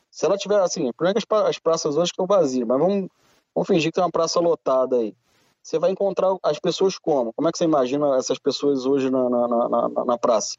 [0.09, 3.09] Se ela tiver assim, primeiro que as praças hoje estão vazias, mas vamos,
[3.55, 5.15] vamos fingir que tem uma praça lotada aí.
[5.63, 7.31] Você vai encontrar as pessoas como?
[7.33, 10.57] Como é que você imagina essas pessoas hoje na, na, na, na praça?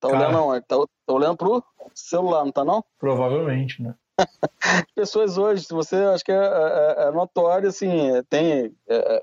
[0.00, 0.66] Tá olhando aonde?
[0.66, 1.62] Tá, tá olhando pro
[1.94, 2.82] celular, não tá não?
[2.98, 3.94] Provavelmente, né?
[4.94, 7.88] pessoas hoje, se você acho que é, é, é notório, assim,
[8.28, 9.20] tem é, é,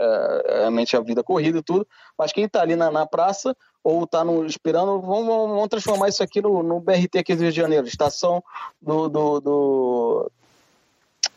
[0.54, 4.04] é, realmente a vida corrida e tudo, mas quem está ali na, na, praça ou
[4.04, 8.44] está esperando, vamos, transformar isso aqui no, no, BRT aqui do Rio de Janeiro, estação
[8.82, 10.32] do, do, do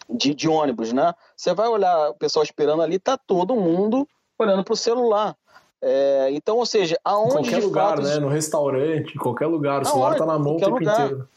[0.08, 1.14] de, de, ônibus, né?
[1.36, 5.36] Você vai olhar o pessoal esperando ali, tá todo mundo olhando para o celular.
[5.82, 7.30] É, então, ou seja, aonde.
[7.30, 8.18] Em qualquer lugar, fato, né?
[8.18, 11.06] No restaurante, em qualquer lugar, o celular está na mão o tempo lugar.
[11.06, 11.28] inteiro.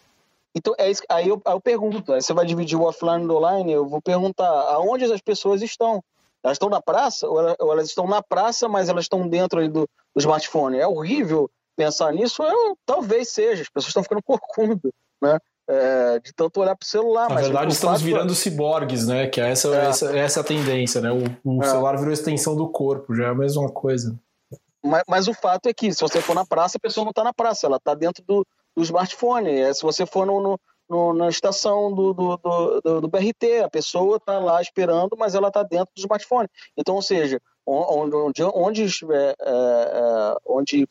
[0.55, 3.35] Então, é isso, aí, eu, aí eu pergunto, aí você vai dividir o offline do
[3.35, 6.03] online, eu vou perguntar aonde as pessoas estão.
[6.43, 9.65] Elas estão na praça ou elas, ou elas estão na praça, mas elas estão dentro
[9.69, 10.77] do, do smartphone?
[10.77, 12.43] É horrível pensar nisso?
[12.43, 14.89] Eu, talvez seja, as pessoas estão ficando corcunda,
[15.21, 15.39] né?
[15.65, 17.29] É, de tanto olhar para o celular.
[17.29, 18.05] Na verdade, estamos fato...
[18.05, 19.27] virando ciborgues, né?
[19.27, 19.85] Que é essa, é.
[19.87, 21.09] essa, essa a tendência, né?
[21.09, 21.67] O, o é.
[21.67, 24.19] celular virou extensão do corpo, já é a mesma coisa.
[24.83, 27.23] Mas, mas, o fato é que, se você for na praça, a pessoa não está
[27.23, 29.49] na praça, ela está dentro do, do smartphone.
[29.49, 30.59] É, se você for no, no,
[30.89, 35.47] no, na estação do, do, do, do, BRT, a pessoa está lá esperando, mas ela
[35.47, 36.47] está dentro do smartphone.
[36.77, 40.87] Então, ou seja, onde, onde, onde, é, é, onde,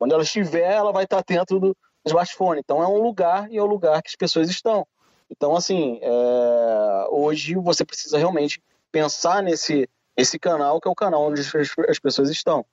[0.00, 2.60] onde ela estiver, ela vai estar tá dentro do smartphone.
[2.60, 4.86] Então, é um lugar e é o lugar que as pessoas estão.
[5.30, 8.62] Então, assim, é, hoje você precisa realmente
[8.92, 11.40] pensar nesse, esse canal, que é o canal onde
[11.88, 12.64] as pessoas estão.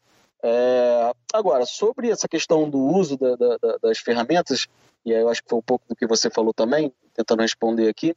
[0.43, 4.67] É, agora, sobre essa questão do uso da, da, das ferramentas,
[5.05, 7.87] e aí eu acho que foi um pouco do que você falou também, tentando responder
[7.89, 8.15] aqui,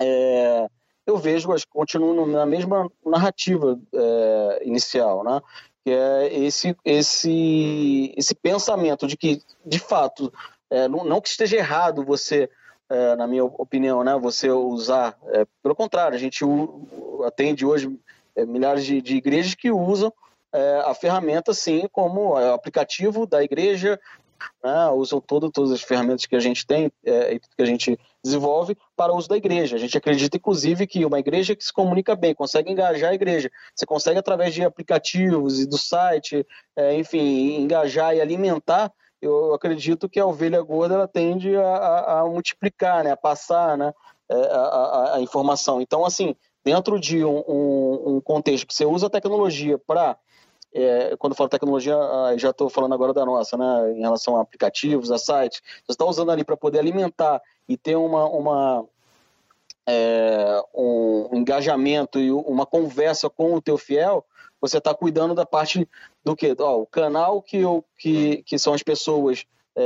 [0.00, 0.68] é,
[1.06, 5.40] eu vejo, acho que continuo na mesma narrativa é, inicial, né?
[5.84, 10.32] que é esse, esse, esse pensamento de que, de fato,
[10.68, 12.50] é, não, não, que esteja errado você,
[12.90, 16.44] é, na minha opinião, né, você usar, é, pelo contrário, a gente
[17.26, 17.98] atende hoje
[18.36, 20.12] milhares de, de igrejas que usam
[20.52, 23.98] é, a ferramenta, sim, como aplicativo da igreja,
[24.62, 27.98] né, usam todo, todas as ferramentas que a gente tem é, e que a gente
[28.22, 29.76] desenvolve para o uso da igreja.
[29.76, 33.50] A gente acredita, inclusive, que uma igreja que se comunica bem, consegue engajar a igreja.
[33.74, 38.92] Você consegue, através de aplicativos e do site, é, enfim, engajar e alimentar.
[39.20, 43.76] Eu acredito que a ovelha gorda ela tende a, a, a multiplicar, né, a passar
[43.76, 43.92] né,
[44.28, 45.80] é, a, a, informação.
[45.80, 50.16] Então, assim, dentro de um, um, um contexto que você usa a tecnologia para
[50.74, 54.42] é, quando falo tecnologia, ah, já estou falando agora da nossa, né, em relação a
[54.42, 58.84] aplicativos, a sites, você está usando ali para poder alimentar e ter uma, uma
[59.86, 64.24] é, um engajamento e uma conversa com o teu fiel,
[64.60, 65.88] você está cuidando da parte
[66.24, 66.52] do que?
[66.52, 69.82] o canal que, eu, que, que são as pessoas é,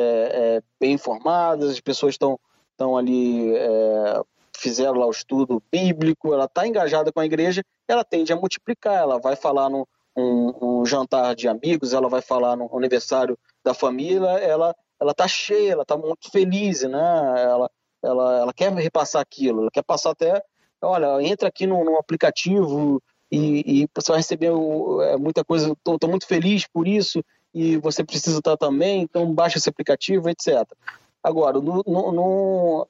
[0.59, 2.39] é, bem informadas, as pessoas estão
[2.73, 4.21] estão ali é,
[4.57, 8.95] fizeram lá o estudo bíblico, ela está engajada com a igreja, ela tende a multiplicar,
[8.95, 13.73] ela vai falar no, um, um, jantar de amigos, ela vai falar no aniversário da
[13.73, 17.35] família, ela ela tá cheia, ela tá muito feliz, né?
[17.37, 17.71] Ela,
[18.03, 20.43] ela, ela quer repassar aquilo, ela quer passar até,
[20.81, 24.53] olha, entra aqui no, no aplicativo e, e, você vai receber
[25.03, 29.33] é, muita coisa, tô, tô, muito feliz por isso e você precisa estar também, então
[29.35, 30.65] baixa esse aplicativo, etc.
[31.23, 32.89] Agora, no, no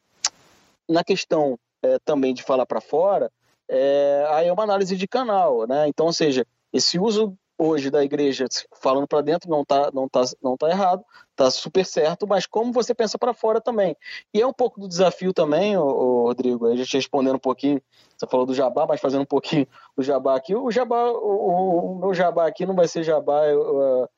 [0.89, 3.33] na questão é, também de falar para fora,
[3.69, 5.89] é, aí é uma análise de canal, né?
[5.89, 8.47] Então, ou seja, esse uso hoje da igreja
[8.81, 11.05] falando para dentro não tá não tá não tá errado,
[11.37, 13.97] tá super certo, mas como você pensa para fora também.
[14.35, 17.81] E é um pouco do desafio também, Rodrigo, a gente respondendo um pouquinho,
[18.17, 20.55] você falou do jabá, mas fazendo um pouquinho do jabá aqui.
[20.55, 24.09] O jabá, o, o meu jabá aqui não vai ser jabá, eu,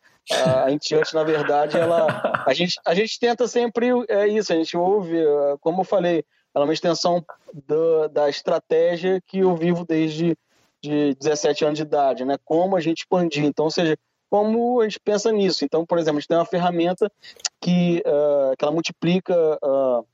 [0.64, 4.77] a Intiante, na verdade, ela a gente a gente tenta sempre é isso, a gente
[4.77, 5.19] ouve,
[5.61, 10.37] como eu falei, ela é uma extensão da, da estratégia que eu vivo desde
[10.85, 12.37] de 17 anos de idade, né?
[12.44, 13.44] Como a gente expandir.
[13.44, 13.97] Então, ou seja,
[14.31, 15.64] como a gente pensa nisso.
[15.64, 17.11] Então, por exemplo, a gente tem uma ferramenta
[17.61, 20.07] que, uh, que ela multiplica, uh,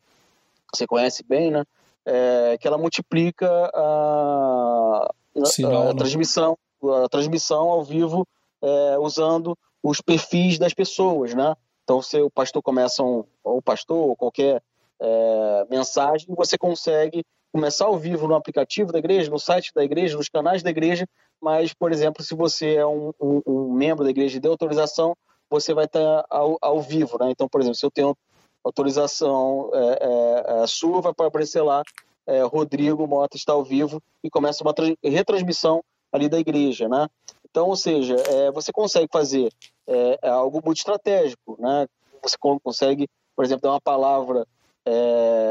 [0.72, 1.64] você conhece bem, né?
[2.06, 6.58] É, que ela multiplica a, a, a transmissão,
[7.04, 8.26] a transmissão ao vivo
[8.62, 11.54] é, usando os perfis das pessoas, né?
[11.84, 14.62] Então, se o pastor começa um, ou o pastor ou qualquer
[14.98, 20.16] é, mensagem, você consegue começar ao vivo no aplicativo da igreja, no site da igreja,
[20.16, 21.06] nos canais da igreja,
[21.40, 25.16] mas, por exemplo, se você é um, um, um membro da igreja e deu autorização,
[25.48, 27.30] você vai estar ao, ao, vivo, né?
[27.30, 28.16] Então, por exemplo, se eu tenho
[28.62, 31.82] autorização é, é, é sua, vai aparecer lá
[32.26, 35.82] é, Rodrigo Mota está ao vivo e começa uma retransmissão
[36.12, 37.08] ali da igreja, né?
[37.48, 39.52] Então, ou seja, é, você consegue fazer
[39.88, 41.88] é, algo muito estratégico, né?
[42.22, 44.46] Você consegue, por exemplo, dar uma palavra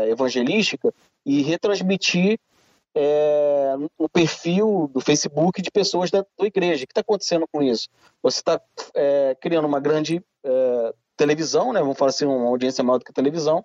[0.09, 0.93] evangelística
[1.25, 2.39] e retransmitir
[2.95, 6.83] é, no perfil do Facebook de pessoas da igreja.
[6.83, 7.87] O que está acontecendo com isso?
[8.21, 8.59] Você está
[8.95, 11.81] é, criando uma grande é, televisão, né?
[11.81, 13.63] vamos falar assim, uma audiência maior do que televisão,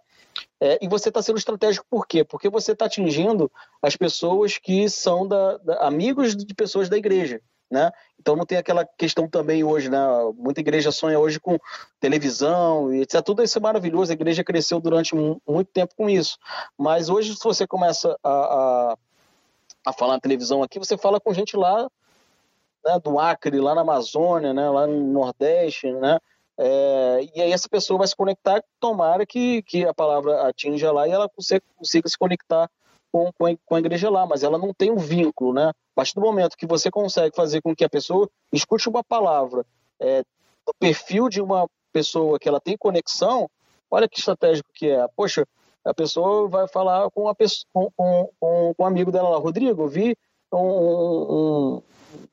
[0.60, 2.24] é, e você está sendo estratégico por quê?
[2.24, 7.40] Porque você está atingindo as pessoas que são da, da, amigos de pessoas da igreja.
[7.74, 7.90] Né?
[8.20, 9.98] Então não tem aquela questão também hoje, né?
[10.36, 11.58] Muita igreja sonha hoje com
[11.98, 13.20] televisão e etc.
[13.20, 16.38] Tudo isso é maravilhoso, a igreja cresceu durante muito tempo com isso.
[16.78, 18.96] Mas hoje, se você começa a, a,
[19.88, 21.90] a falar na televisão aqui, você fala com gente lá
[22.84, 26.20] né, do Acre, lá na Amazônia, né, lá no Nordeste, né?
[26.56, 31.08] É, e aí essa pessoa vai se conectar, tomara que, que a palavra atinja lá
[31.08, 32.70] e ela consiga, consiga se conectar
[33.14, 35.68] com, com a, igreja lá, mas ela não tem um vínculo, né?
[35.68, 39.64] A partir do momento que você consegue fazer com que a pessoa escute uma palavra
[40.00, 40.24] é,
[40.66, 43.48] do perfil de uma pessoa que ela tem conexão,
[43.88, 45.06] olha que estratégico que é.
[45.14, 45.46] Poxa,
[45.84, 49.86] a pessoa vai falar com, a pessoa, com, com, com, um amigo dela lá, Rodrigo,
[49.86, 50.16] vi
[50.52, 51.82] um, um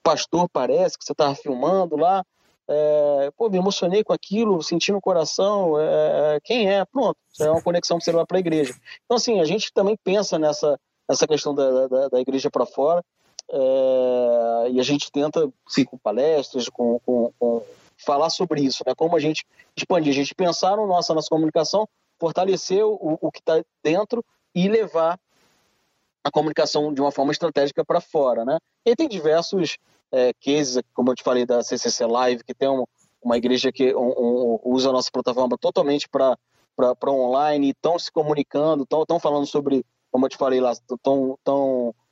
[0.01, 2.25] pastor, parece, que você estava filmando lá,
[2.71, 6.85] é, pô, me emocionei com aquilo, senti no coração, é, quem é?
[6.85, 8.73] Pronto, isso é uma conexão que você vai para a igreja.
[9.03, 13.03] Então, assim, a gente também pensa nessa, nessa questão da, da, da igreja para fora,
[13.49, 17.61] é, e a gente tenta, sim, com palestras, com, com, com,
[17.97, 18.93] falar sobre isso, né?
[18.95, 23.39] como a gente expandir, a gente pensar no nossa, nossa comunicação, fortalecer o, o que
[23.39, 24.23] está dentro
[24.55, 25.19] e levar
[26.23, 28.45] a comunicação de uma forma estratégica para fora.
[28.45, 28.57] Né?
[28.85, 29.77] E tem diversos
[30.11, 32.85] é, cases, como eu te falei, da CCC Live, que tem um,
[33.23, 36.37] uma igreja que um, um, usa a nossa plataforma totalmente para
[37.07, 41.37] online, estão se comunicando, estão falando sobre, como eu te falei lá, estão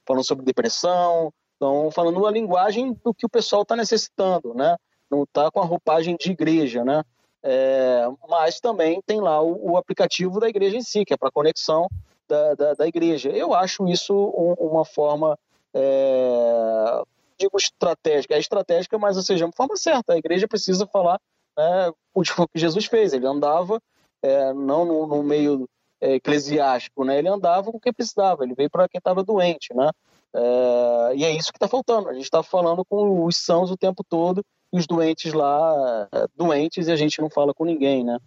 [0.06, 4.78] falando sobre depressão, estão falando a linguagem do que o pessoal está necessitando, né?
[5.12, 7.04] Não está com a roupagem de igreja, né?
[7.42, 11.32] É, mas também tem lá o, o, aplicativo da igreja em si, que é para
[11.32, 11.88] conexão
[12.28, 13.30] da, da, da, igreja.
[13.30, 15.40] Eu acho isso um, uma forma
[15.74, 17.02] é,
[17.39, 20.13] digo estratégica, é estratégica, mas ou seja, uma forma certa.
[20.13, 21.19] A igreja precisa falar
[21.58, 23.13] né, o que Jesus fez.
[23.13, 23.82] Ele andava
[24.21, 25.67] é, não no, no meio
[26.02, 27.17] é, eclesiástico, né?
[27.17, 28.43] Ele andava com quem precisava.
[28.43, 29.89] Ele veio para quem estava doente, né?
[30.34, 32.10] É, e é isso que está faltando.
[32.10, 36.25] A gente está falando com os sãos o tempo todo e os doentes lá é,
[36.36, 38.19] doentes e a gente não fala com ninguém, né?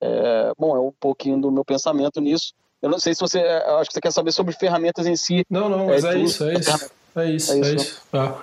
[0.00, 2.52] É, bom, é um pouquinho do meu pensamento nisso.
[2.82, 5.44] Eu não sei se você, acho que você quer saber sobre ferramentas em si.
[5.48, 6.90] Não, não, mas é, é isso, é isso.
[7.16, 7.70] É isso, é isso.
[7.70, 8.02] É isso.
[8.10, 8.42] Tá.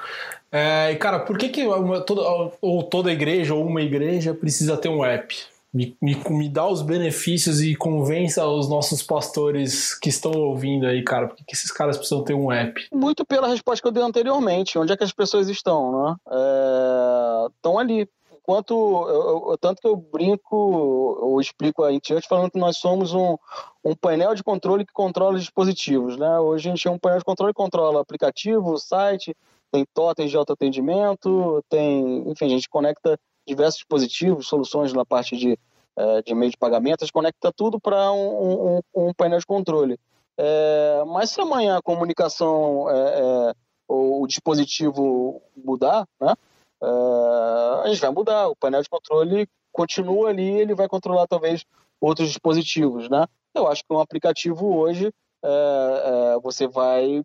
[0.51, 2.21] É, cara, por que, que uma, toda,
[2.61, 5.35] ou toda igreja ou uma igreja precisa ter um app?
[5.73, 11.01] Me, me, me dá os benefícios e convença os nossos pastores que estão ouvindo aí,
[11.01, 11.27] cara.
[11.27, 12.85] Por que, esses caras precisam ter um app?
[12.93, 14.77] Muito pela resposta que eu dei anteriormente.
[14.77, 16.15] Onde é que as pessoas estão, né?
[16.29, 18.09] É, estão ali.
[18.43, 23.37] Enquanto, eu, tanto que eu brinco, eu explico a Intiante falando que nós somos um,
[23.85, 26.39] um painel de controle que controla os dispositivos, né?
[26.39, 29.35] Hoje a gente é um painel de controle que controla aplicativo, site,
[29.71, 35.57] tem totens de autoatendimento, tem, enfim, a gente conecta diversos dispositivos, soluções na parte de,
[35.95, 39.45] é, de meio de pagamento, a gente conecta tudo para um, um, um, painel de
[39.45, 39.99] controle.
[40.37, 43.53] É, mas se amanhã a comunicação, é, é
[43.87, 46.33] o dispositivo mudar, né,
[46.83, 48.47] é, a gente vai mudar.
[48.47, 51.65] O painel de controle continua ali, ele vai controlar talvez
[51.99, 53.25] outros dispositivos, né?
[53.53, 55.11] Eu acho que um aplicativo hoje
[55.43, 57.23] é, você vai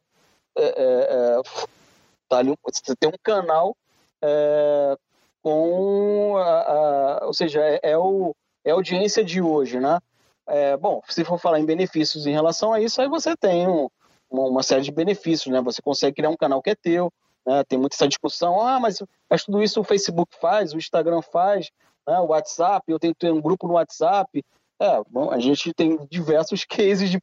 [2.29, 3.77] tá ali, você tem um canal
[4.23, 4.97] é,
[5.42, 10.01] com a, ou seja, é, é, o, é a audiência de hoje, né?
[10.49, 13.88] É, bom, se for falar em benefícios em relação a isso, aí você tem um,
[14.31, 15.61] uma, série de benefícios, né?
[15.62, 17.12] Você consegue criar um canal que é teu,
[17.47, 17.63] né?
[17.65, 21.71] Tem muita essa discussão, ah, mas, mas tudo isso o Facebook faz, o Instagram faz,
[22.07, 22.19] né?
[22.19, 24.45] o WhatsApp, eu tenho ter um grupo no WhatsApp.
[24.81, 27.19] É, bom, a gente tem diversos cases de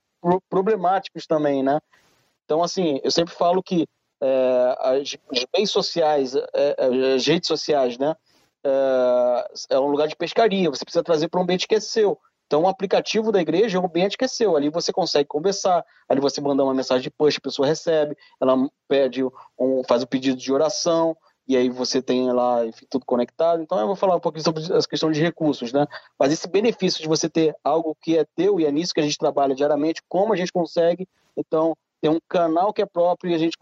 [0.50, 1.80] problemáticos também, né?
[2.46, 3.86] Então, assim, eu sempre falo que
[4.22, 6.76] é, as, as meios sociais, é,
[7.16, 8.16] as redes sociais, né?
[8.66, 12.18] É, é, um lugar de pescaria, você precisa trazer para um ambiente que é seu.
[12.46, 14.56] Então, o aplicativo da igreja é um ambiente que é seu.
[14.56, 18.56] Ali você consegue conversar, ali você manda uma mensagem de push, a pessoa recebe, ela
[18.88, 21.18] pede um, faz o pedido de oração,
[21.48, 23.62] e aí você tem lá enfim, tudo conectado.
[23.62, 25.88] Então, eu vou falar um pouquinho sobre a questão de recursos, né?
[26.18, 29.04] Mas esse benefício de você ter algo que é teu, e é nisso que a
[29.04, 33.34] gente trabalha diariamente, como a gente consegue, então, tem um canal que é próprio e
[33.34, 33.58] a gente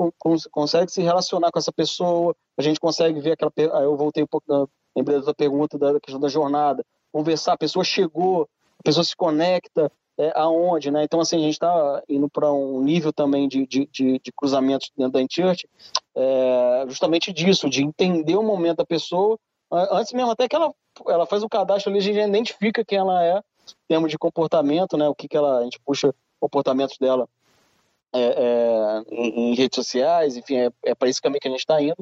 [0.51, 3.51] consegue se relacionar com essa pessoa, a gente consegue ver aquela.
[3.83, 8.49] Eu voltei um pouco, lembrei da pergunta da questão da jornada, conversar, a pessoa chegou,
[8.81, 11.03] a pessoa se conecta, é, aonde, né?
[11.03, 14.33] Então, assim, a gente está indo para um nível também de, de, de, de,
[14.97, 15.67] dentro da Enchurch,
[16.15, 19.37] é, justamente disso, de entender o momento da pessoa,
[19.71, 20.73] antes mesmo até que ela,
[21.07, 24.97] ela faz o cadastro ali, a gente identifica quem ela é, em termos de comportamento,
[24.97, 25.07] né?
[25.07, 27.27] O que, que ela, a gente puxa comportamentos dela
[28.13, 31.61] é, é, em, em, redes sociais, enfim, é, é para esse caminho que a gente
[31.61, 31.99] está indo,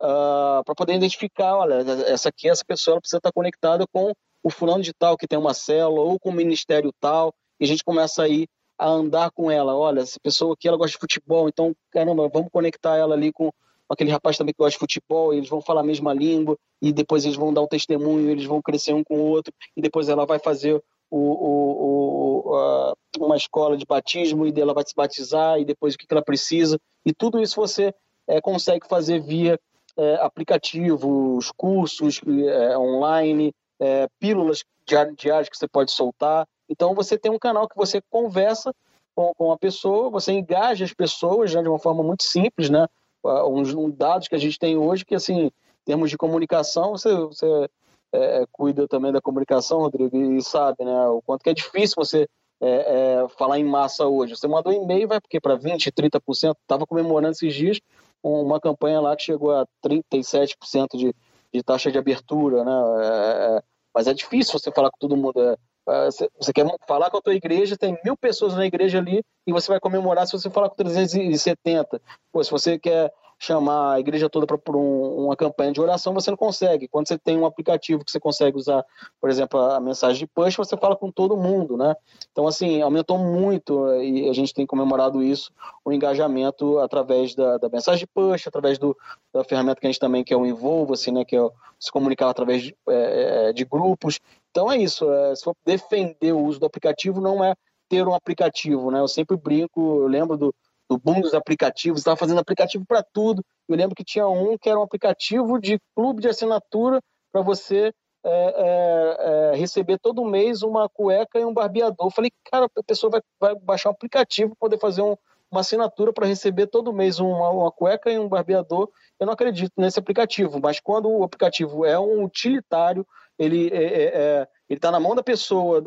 [0.00, 1.74] uh, ah, para poder identificar, olha,
[2.06, 4.12] essa aqui, essa pessoa precisa estar tá conectada com
[4.42, 7.66] o fulano de tal que tem uma célula ou com o ministério tal, e a
[7.66, 8.46] gente começa aí
[8.78, 9.76] a andar com ela.
[9.76, 13.52] Olha, essa pessoa aqui ela gosta de futebol, então, caramba, vamos conectar ela ali com
[13.88, 17.24] aquele rapaz também que gosta de futebol, eles vão falar a mesma língua, e depois
[17.24, 20.24] eles vão dar um testemunho, eles vão crescer um com o outro, e depois ela
[20.24, 25.60] vai fazer o, o, o, a, uma escola de batismo, e ela vai se batizar,
[25.60, 26.78] e depois o que, que ela precisa.
[27.04, 27.94] E tudo isso você
[28.26, 29.60] é, consegue fazer via
[29.96, 33.52] é, aplicativos, cursos é, online,
[33.82, 36.46] é, pílulas diárias que você pode soltar.
[36.68, 38.72] Então você tem um canal que você conversa
[39.14, 42.86] com, com a pessoa, você engaja as pessoas né, de uma forma muito simples, né?
[43.24, 45.52] Uns, uns, dados que a gente tem hoje que, assim, em
[45.84, 47.68] termos de comunicação, você, você
[48.12, 51.06] é, cuida também da comunicação, Rodrigo, e sabe, né?
[51.08, 52.26] O quanto que é difícil você
[52.60, 54.36] é, é, falar em massa hoje.
[54.36, 56.54] Você mandou um e-mail, vai porque para 20%, 30%.
[56.62, 57.80] Estava comemorando esses dias
[58.22, 61.14] uma campanha lá que chegou a 37% de,
[61.52, 63.62] de taxa de abertura, né?
[63.94, 65.40] Mas é difícil você falar com todo mundo.
[65.40, 65.56] É,
[65.88, 69.52] é, você quer falar com a tua igreja, tem mil pessoas na igreja ali e
[69.52, 72.00] você vai comemorar se você falar com 370.
[72.32, 73.12] Pô, se você quer
[73.44, 76.86] chamar a igreja toda para um, uma campanha de oração, você não consegue.
[76.86, 78.84] Quando você tem um aplicativo que você consegue usar,
[79.20, 81.96] por exemplo, a mensagem de push, você fala com todo mundo, né?
[82.30, 85.50] Então, assim, aumentou muito e a gente tem comemorado isso,
[85.84, 88.96] o engajamento através da, da mensagem de push, através do,
[89.34, 91.24] da ferramenta que a gente também quer é o Envolva, assim, né?
[91.24, 94.20] Que é se comunicar através de, é, de grupos.
[94.52, 95.12] Então é isso.
[95.12, 97.56] É, se for defender o uso do aplicativo, não é
[97.88, 99.00] ter um aplicativo, né?
[99.00, 100.54] Eu sempre brinco, eu lembro do,
[100.92, 103.42] do boom dos aplicativos, estava fazendo aplicativo para tudo.
[103.68, 107.00] Eu lembro que tinha um que era um aplicativo de clube de assinatura
[107.32, 107.92] para você
[108.24, 112.06] é, é, é, receber todo mês uma cueca e um barbeador.
[112.06, 115.16] Eu falei, cara, a pessoa vai, vai baixar um aplicativo para poder fazer um,
[115.50, 118.90] uma assinatura para receber todo mês uma, uma, cueca e um barbeador.
[119.18, 123.06] Eu não acredito nesse aplicativo, mas quando o aplicativo é um utilitário,
[123.38, 125.82] ele é, é, é está na mão da pessoa,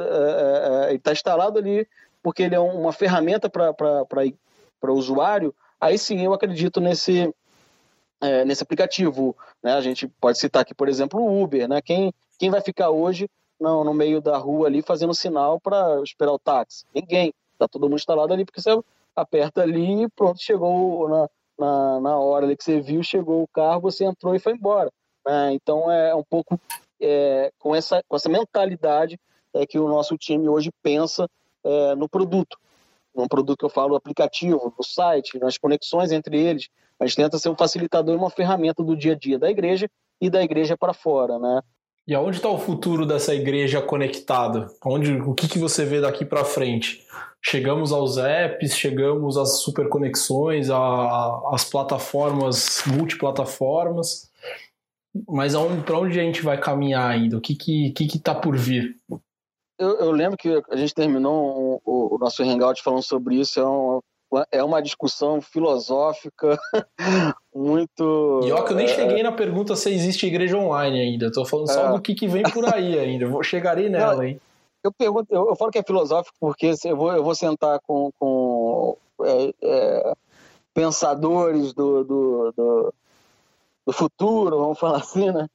[0.89, 1.87] ele está instalado ali
[2.21, 4.25] porque ele é uma ferramenta para
[4.85, 7.33] para o usuário, aí sim eu acredito nesse,
[8.21, 9.35] é, nesse aplicativo.
[9.63, 9.73] Né?
[9.73, 11.67] A gente pode citar aqui, por exemplo, o Uber.
[11.67, 11.81] Né?
[11.81, 13.27] Quem, quem vai ficar hoje
[13.59, 16.85] no, no meio da rua ali fazendo sinal para esperar o táxi?
[16.93, 17.33] Ninguém.
[17.53, 18.77] Está todo mundo instalado ali, porque você
[19.15, 23.47] aperta ali e pronto, chegou na, na, na hora ali que você viu, chegou o
[23.47, 24.91] carro, você entrou e foi embora.
[25.25, 25.53] Né?
[25.53, 26.59] Então é um pouco
[27.01, 29.17] é, com, essa, com essa mentalidade
[29.53, 31.29] é, que o nosso time hoje pensa
[31.63, 32.57] é, no produto
[33.15, 36.67] num produto que eu falo aplicativo, no site, nas conexões entre eles.
[36.99, 39.89] A gente tenta ser um facilitador e uma ferramenta do dia a dia da igreja
[40.21, 41.61] e da igreja para fora, né?
[42.07, 44.67] E aonde está o futuro dessa igreja conectada?
[44.85, 47.03] Onde, o que, que você vê daqui para frente?
[47.41, 54.29] Chegamos aos apps, chegamos às superconexões, às plataformas, multiplataformas,
[55.27, 55.53] mas
[55.85, 57.37] para onde a gente vai caminhar ainda?
[57.37, 58.97] O que está que, que, que por vir?
[59.77, 63.59] Eu, eu, lembro que a gente terminou o, o nosso hangout falando sobre isso.
[63.59, 66.57] É uma, é uma discussão filosófica
[67.53, 68.41] muito.
[68.43, 68.89] E ó, que eu nem é...
[68.89, 71.27] cheguei na pergunta se existe igreja online ainda.
[71.27, 71.91] Estou falando só é...
[71.93, 73.27] do que, que vem por aí ainda.
[73.27, 74.39] Vou, chegarei nela, Não, hein?
[74.83, 78.11] Eu pergunto, eu, eu, falo que é filosófico porque eu vou, eu vou sentar com,
[78.19, 80.13] com é, é,
[80.75, 82.93] pensadores do, do, do,
[83.87, 85.47] do, futuro, vamos falar assim, né?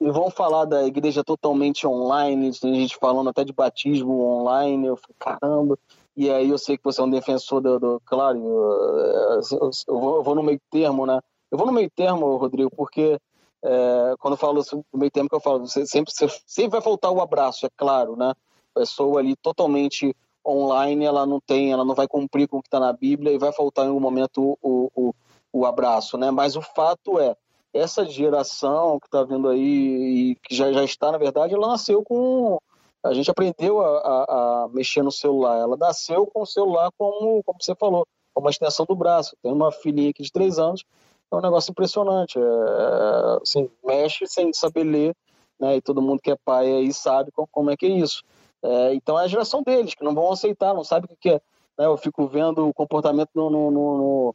[0.00, 4.96] E vão falar da igreja totalmente online, tem gente falando até de batismo online, eu
[4.96, 5.78] falei, caramba,
[6.16, 10.16] e aí eu sei que você é um defensor do, do claro, eu, eu, vou,
[10.16, 11.20] eu, vou, no meio termo, né?
[11.50, 13.18] Eu vou no meio termo, Rodrigo, porque
[13.62, 16.80] é, quando eu falo no meio termo que eu falo, você sempre, você, sempre vai
[16.80, 18.32] faltar o abraço, é claro, né?
[18.74, 20.14] A pessoa ali totalmente
[20.46, 23.38] online, ela não tem, ela não vai cumprir com o que está na Bíblia e
[23.38, 25.14] vai faltar em algum momento o, o,
[25.52, 26.30] o abraço, né?
[26.30, 27.36] Mas o fato é,
[27.76, 32.02] essa geração que está vindo aí e que já, já está, na verdade, ela nasceu
[32.02, 32.58] com.
[33.04, 35.58] A gente aprendeu a, a, a mexer no celular.
[35.58, 38.04] Ela nasceu com o celular como, como você falou,
[38.34, 39.36] como uma extensão do braço.
[39.42, 40.84] Tem uma filhinha aqui de três anos,
[41.30, 42.38] é um negócio impressionante.
[42.38, 45.16] É, assim, mexe sem saber ler,
[45.58, 45.76] né?
[45.76, 48.22] E todo mundo que é pai aí sabe como, como é que é isso.
[48.62, 51.40] É, então é a geração deles, que não vão aceitar, não sabe o que é.
[51.78, 51.86] Né?
[51.86, 54.34] Eu fico vendo o comportamento no, no, no,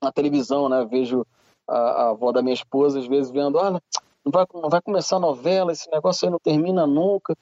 [0.00, 0.84] na televisão, né?
[0.84, 1.26] Vejo
[1.72, 3.80] a, a avó da minha esposa, às vezes, vendo, olha,
[4.24, 7.36] não vai, não vai começar a novela, esse negócio aí não termina nunca.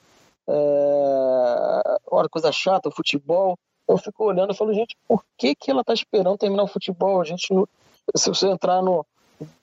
[0.48, 1.98] É...
[2.10, 3.58] Olha, coisa chata, o futebol.
[3.88, 7.20] Eu fico olhando e falo, gente, por que, que ela está esperando terminar o futebol?
[7.20, 7.48] A gente,
[8.16, 9.04] se você entrar no,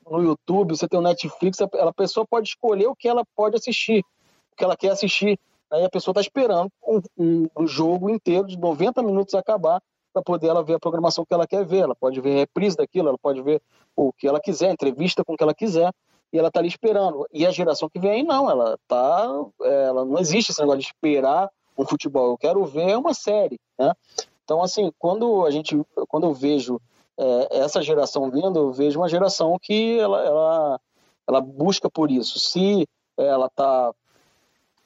[0.05, 4.03] no YouTube, você tem o Netflix, a pessoa pode escolher o que ela pode assistir,
[4.51, 5.39] o que ela quer assistir.
[5.71, 9.81] Aí a pessoa está esperando um, um, um, jogo inteiro de 90 minutos acabar
[10.17, 11.83] para poder ela ver a programação que ela quer ver.
[11.83, 13.61] Ela pode ver reprise daquilo, ela pode ver
[13.95, 15.91] o que ela quiser, entrevista com o que ela quiser,
[16.31, 17.27] e ela está ali esperando.
[17.31, 19.27] E a geração que vem não, ela tá.
[19.61, 22.31] É, ela não existe esse negócio de esperar um futebol.
[22.31, 23.59] Eu quero ver uma série.
[23.77, 23.93] Né?
[24.43, 25.79] Então, assim, quando a gente.
[26.07, 26.81] Quando eu vejo
[27.17, 30.81] é, essa geração vindo, eu vejo uma geração que ela, ela,
[31.27, 32.39] ela busca por isso.
[32.39, 33.93] Se ela tá.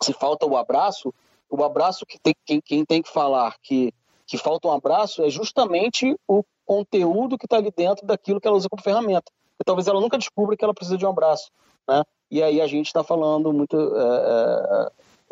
[0.04, 1.14] Se falta o abraço,
[1.50, 3.94] o abraço que tem, quem, quem tem que falar que,
[4.32, 8.56] que falta um abraço é justamente o conteúdo que está ali dentro daquilo que ela
[8.56, 9.30] usa como ferramenta.
[9.60, 11.52] E talvez ela nunca descubra que ela precisa de um abraço.
[11.86, 12.02] Né?
[12.32, 13.76] E aí a gente está falando muito.
[13.76, 14.88] É,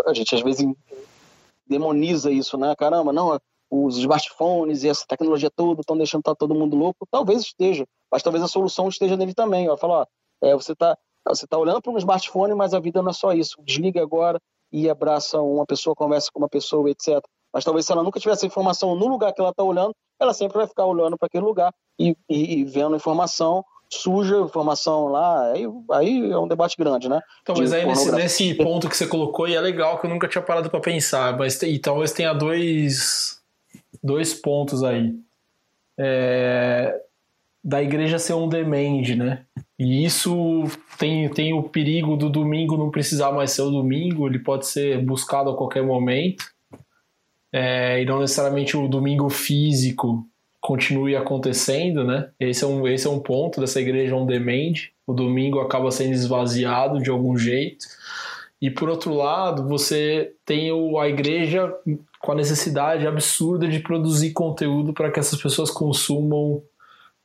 [0.06, 0.68] é, a gente às vezes
[1.66, 2.76] demoniza isso, né?
[2.76, 3.40] Caramba, não,
[3.72, 7.08] os smartphones e essa tecnologia toda estão deixando tá todo mundo louco.
[7.10, 9.70] Talvez esteja, mas talvez a solução esteja nele também.
[9.70, 10.10] Ó, falar,
[10.42, 13.32] é, você está você tá olhando para um smartphone, mas a vida não é só
[13.32, 13.56] isso.
[13.64, 14.42] Desliga agora
[14.74, 17.24] e abraça uma pessoa, conversa com uma pessoa, etc.
[17.54, 20.58] Mas talvez se ela nunca tivesse informação no lugar que ela está olhando, ela sempre
[20.58, 25.66] vai ficar olhando para aquele lugar e, e, e vendo informação suja informação lá, aí,
[25.92, 27.20] aí é um debate grande, né?
[27.42, 30.28] Então, mas aí nesse, nesse, ponto que você colocou, e é legal que eu nunca
[30.28, 33.42] tinha parado para pensar, mas e talvez tenha dois,
[34.04, 35.16] dois pontos aí.
[35.98, 37.02] É,
[37.64, 39.46] da igreja ser um demand, né?
[39.78, 40.64] E isso
[40.98, 45.04] tem, tem o perigo do domingo não precisar mais ser o domingo, ele pode ser
[45.04, 46.46] buscado a qualquer momento.
[47.52, 50.26] É, e não necessariamente o domingo físico
[50.62, 52.30] continue acontecendo, né?
[52.40, 54.74] Esse é um, esse é um ponto dessa igreja on demand.
[55.08, 57.86] O domingo acaba sendo esvaziado de algum jeito.
[58.62, 60.70] E por outro lado, você tem
[61.00, 61.74] a igreja
[62.20, 66.62] com a necessidade absurda de produzir conteúdo para que essas pessoas consumam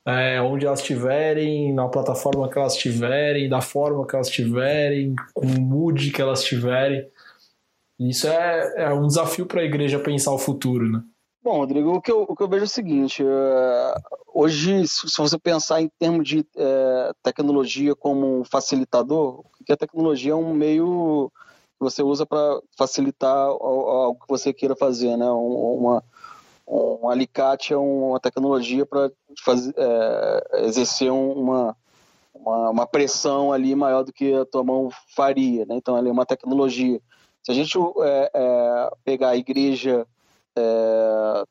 [0.07, 5.47] é, onde elas estiverem, na plataforma que elas estiverem, da forma que elas estiverem, com
[5.47, 7.07] o mood que elas estiverem.
[7.99, 11.03] Isso é, é um desafio para a igreja pensar o futuro, né?
[11.43, 13.95] Bom, Rodrigo, o que eu, o que eu vejo é o seguinte: uh,
[14.33, 20.33] hoje, se, você pensar em termos de uh, tecnologia como um facilitador, que a tecnologia
[20.33, 21.31] é um meio
[21.79, 25.29] que você usa para facilitar algo que você queira fazer, né?
[25.29, 26.03] Uma,
[26.67, 29.11] um alicate é uma tecnologia para
[29.77, 31.77] é, exercer uma,
[32.33, 35.75] uma, uma, pressão ali maior do que a tua mão faria, né?
[35.77, 37.01] Então, ali é uma tecnologia.
[37.45, 40.07] Se a gente é, é, pegar a igreja
[40.57, 41.45] é,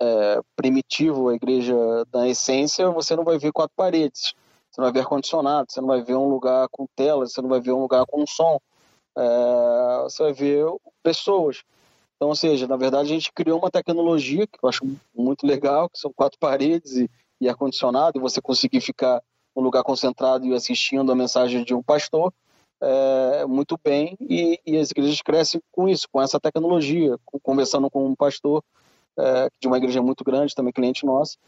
[0.00, 1.76] é, primitivo, a igreja
[2.10, 4.34] da essência, você não vai ver quatro paredes,
[4.70, 7.48] você não vai ver ar-condicionado, você não vai ver um lugar com tela, você não
[7.50, 8.58] vai ver um lugar com som,
[9.18, 10.66] é, você vai ver
[11.02, 11.62] pessoas.
[12.16, 14.82] Então, ou seja, na verdade a gente criou uma tecnologia que eu acho
[15.14, 19.22] muito legal, que são quatro paredes e, e ar-condicionado, e você conseguir ficar
[19.54, 22.32] num lugar concentrado e assistindo a mensagem de um pastor,
[22.80, 27.16] é, muito bem e, e, as igrejas crescem com isso, com essa tecnologia.
[27.42, 28.62] Conversando com um pastor
[29.18, 31.38] é, de uma igreja muito grande, também cliente nosso,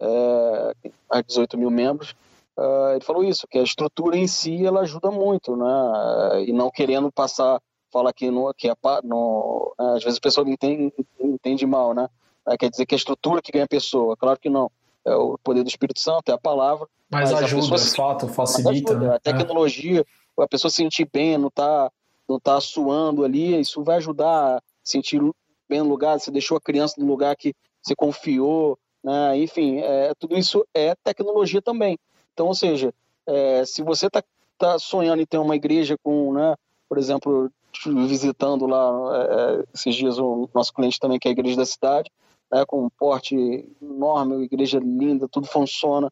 [0.00, 0.74] é,
[1.10, 2.14] a 18 mil membros,
[2.58, 6.44] é, ele falou isso, que a estrutura em si ela ajuda muito, né?
[6.46, 7.60] E não querendo passar,
[7.92, 8.74] fala que, no, que é,
[9.04, 12.08] no, às vezes a pessoa entende, entende mal, né?
[12.48, 14.70] É, quer dizer que a estrutura que ganha a pessoa, claro que não.
[15.04, 16.86] É o poder do Espírito Santo, é a palavra.
[17.08, 18.92] Mas, mas ajuda, a pessoa, fato, facilita.
[18.92, 19.14] Ajuda, né?
[19.14, 20.04] A tecnologia,
[20.38, 21.90] a pessoa se sentir bem, não tá,
[22.28, 25.20] não tá suando ali, isso vai ajudar a sentir
[25.68, 29.38] bem no lugar, você deixou a criança no lugar que você confiou, né?
[29.38, 31.98] enfim, é, tudo isso é tecnologia também.
[32.32, 32.92] Então, ou seja,
[33.26, 34.22] é, se você está
[34.58, 36.54] tá sonhando em ter uma igreja com, né,
[36.88, 37.50] por exemplo,
[37.84, 41.66] visitando lá é, é, esses dias o nosso cliente também, que é a igreja da
[41.66, 42.10] cidade,
[42.50, 43.34] né, com um porte
[43.82, 46.10] enorme, igreja linda, tudo funciona,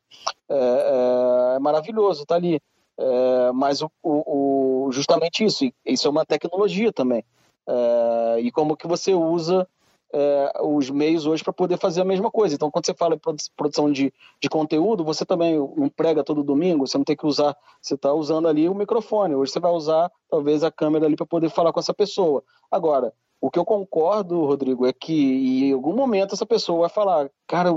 [0.49, 2.61] é, é, é maravilhoso, tá ali.
[2.99, 7.25] É, mas o, o, justamente isso, isso é uma tecnologia também.
[7.67, 9.67] É, e como que você usa
[10.15, 12.55] é, os meios hoje para poder fazer a mesma coisa.
[12.55, 13.21] Então, quando você fala em
[13.57, 17.57] produção de, de conteúdo, você também não prega todo domingo, você não tem que usar,
[17.83, 19.35] você está usando ali o microfone.
[19.35, 22.45] Hoje você vai usar talvez a câmera ali para poder falar com essa pessoa.
[22.71, 23.13] Agora,
[23.45, 27.73] o que eu concordo, Rodrigo, é que em algum momento essa pessoa vai falar: cara,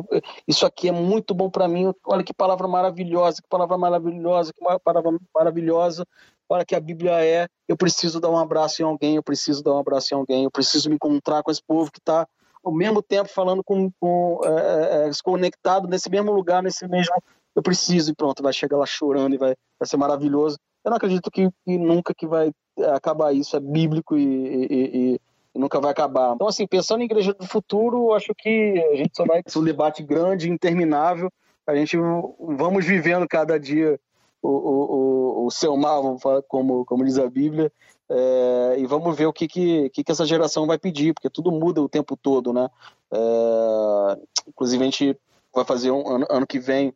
[0.48, 1.94] isso aqui é muito bom para mim.
[2.06, 6.06] Olha que palavra maravilhosa, que palavra maravilhosa, que palavra maravilhosa.
[6.48, 7.50] Olha que a Bíblia é.
[7.68, 10.52] Eu preciso dar um abraço em alguém, eu preciso dar um abraço em alguém, eu
[10.52, 12.26] preciso me encontrar com esse povo que está
[12.64, 17.14] ao mesmo tempo falando com, com é, é, é, conectado nesse mesmo lugar, nesse mesmo.
[17.54, 20.58] Eu preciso e pronto, vai chegar lá chorando e vai, vai ser maravilhoso.
[20.86, 22.54] Eu não acredito que, que nunca que vai
[22.94, 25.22] acabar isso, é bíblico e, e, e,
[25.58, 26.34] nunca vai acabar.
[26.34, 29.64] Então, assim, pensando em igreja do futuro, acho que a gente só vai ser um
[29.64, 31.32] debate grande, interminável.
[31.66, 34.00] A gente vamos vivendo cada dia
[34.42, 37.72] o, o, o, seu mal, como, como diz a Bíblia,
[38.10, 41.82] é, e vamos ver o que, que, que, essa geração vai pedir, porque tudo muda
[41.82, 42.70] o tempo todo, né?
[43.12, 45.18] É, inclusive, a gente
[45.54, 46.94] vai fazer um ano, ano que vem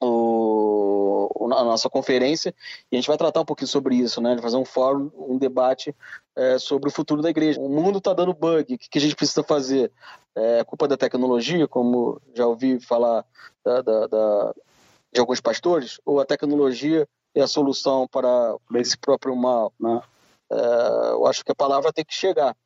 [0.00, 0.87] o,
[1.26, 2.54] a nossa conferência
[2.90, 4.36] e a gente vai tratar um pouquinho sobre isso, né?
[4.40, 5.94] Fazer um fórum, um debate
[6.36, 7.60] é, sobre o futuro da igreja.
[7.60, 9.90] O mundo está dando bug, o que, que, a gente precisa fazer?
[10.34, 13.24] É culpa da tecnologia, como já ouvi falar
[13.64, 14.54] da, da, da,
[15.12, 20.00] de alguns pastores, ou a tecnologia é a solução para, esse próprio mal, né?
[20.50, 22.56] É, eu acho que a palavra tem que chegar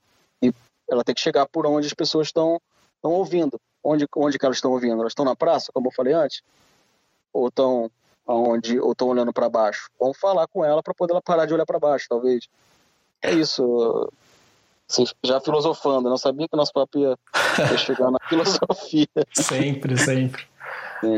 [0.40, 0.52] e
[0.88, 2.60] ela tem que chegar por onde as pessoas estão
[2.96, 3.60] estão ouvindo.
[3.82, 5.00] Onde onde que elas estão ouvindo?
[5.00, 6.42] Elas estão na praça, como eu falei antes,
[7.32, 7.90] ou estão
[8.26, 9.90] aonde ou estão olhando para baixo?
[9.98, 12.48] Vamos falar com ela para poder ela parar de olhar para baixo, talvez.
[13.20, 14.10] É isso.
[14.90, 17.16] Assim, já filosofando, não sabia que nosso papo ia,
[17.78, 19.06] chegar na filosofia.
[19.32, 20.44] Sempre, sempre.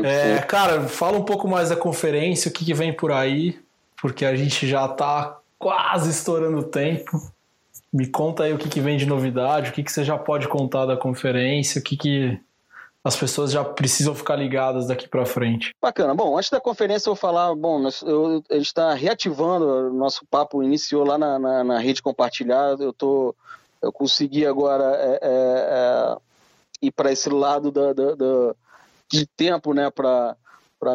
[0.03, 3.59] É, cara, fala um pouco mais da conferência, o que, que vem por aí,
[4.01, 7.21] porque a gente já está quase estourando o tempo.
[7.93, 10.47] Me conta aí o que, que vem de novidade, o que, que você já pode
[10.47, 12.39] contar da conferência, o que, que
[13.05, 15.75] as pessoas já precisam ficar ligadas daqui para frente.
[15.79, 16.15] Bacana.
[16.15, 20.25] Bom, antes da conferência eu vou falar, bom, nós, eu, a gente está reativando, nosso
[20.25, 23.35] papo iniciou lá na, na, na, rede compartilhada, eu tô,
[23.79, 26.17] eu consegui agora é, é, é,
[26.81, 28.55] ir para esse lado da, da, da,
[29.07, 30.35] de tempo, né, para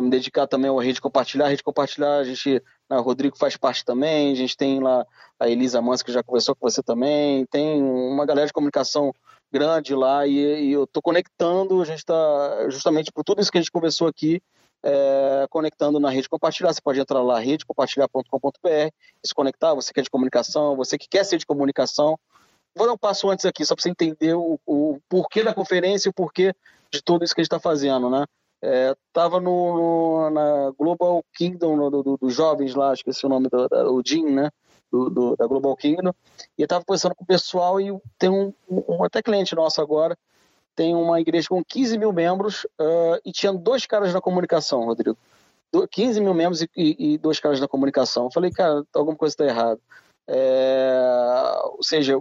[0.01, 1.47] me dedicar também à rede compartilhar.
[1.47, 2.61] A rede compartilhar, a gente,
[2.99, 5.07] o Rodrigo faz parte também, a gente tem lá
[5.39, 9.15] a Elisa Mans, que já conversou com você também, tem uma galera de comunicação
[9.53, 13.59] grande lá e, e eu estou conectando, a gente está justamente por tudo isso que
[13.59, 14.43] a gente conversou aqui,
[14.83, 16.73] é, conectando na rede compartilhar.
[16.73, 18.69] Você pode entrar lá, redecompartilhar.com.br,
[19.25, 22.19] se conectar, você que é de comunicação, você que quer ser de comunicação.
[22.75, 26.09] Vou dar um passo antes aqui, só para você entender o, o porquê da conferência
[26.09, 26.55] e o porquê
[26.91, 28.25] de tudo isso que a gente está fazendo, né?
[28.63, 33.49] Estava é, no, no, na Global Kingdom dos do, do jovens lá, esqueci o nome
[33.49, 34.51] do, o Jim, né?
[34.91, 36.13] do, do, da Global Kingdom,
[36.59, 40.19] e eu estava conversando com o pessoal e tem um, um, até cliente nosso agora,
[40.75, 45.17] tem uma igreja com 15 mil membros uh, e tinha dois caras na comunicação, Rodrigo.
[45.91, 48.25] 15 mil membros e, e, e dois caras na comunicação.
[48.25, 49.81] Eu falei, cara, alguma coisa está errada.
[50.27, 52.21] É, ou seja,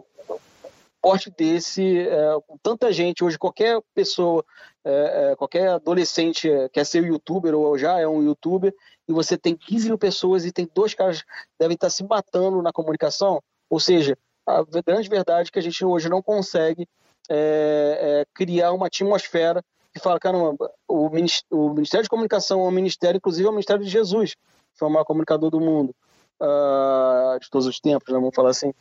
[1.02, 4.44] porte desse, é, com tanta gente, hoje qualquer pessoa,
[4.84, 8.74] é, é qualquer adolescente quer ser youtuber ou já é um youtuber,
[9.08, 11.28] e você tem 15 mil pessoas e tem dois caras que
[11.60, 15.86] devem estar se matando na comunicação, ou seja, a grande verdade é que a gente
[15.86, 16.88] hoje não consegue
[17.30, 20.56] é, é, criar uma atmosfera que fala, caramba,
[20.88, 24.88] o Ministério de Comunicação é um ministério, inclusive é o Ministério de Jesus, que foi
[24.88, 25.96] o maior comunicador do mundo,
[26.42, 28.74] uh, de todos os tempos, né, vamos falar assim.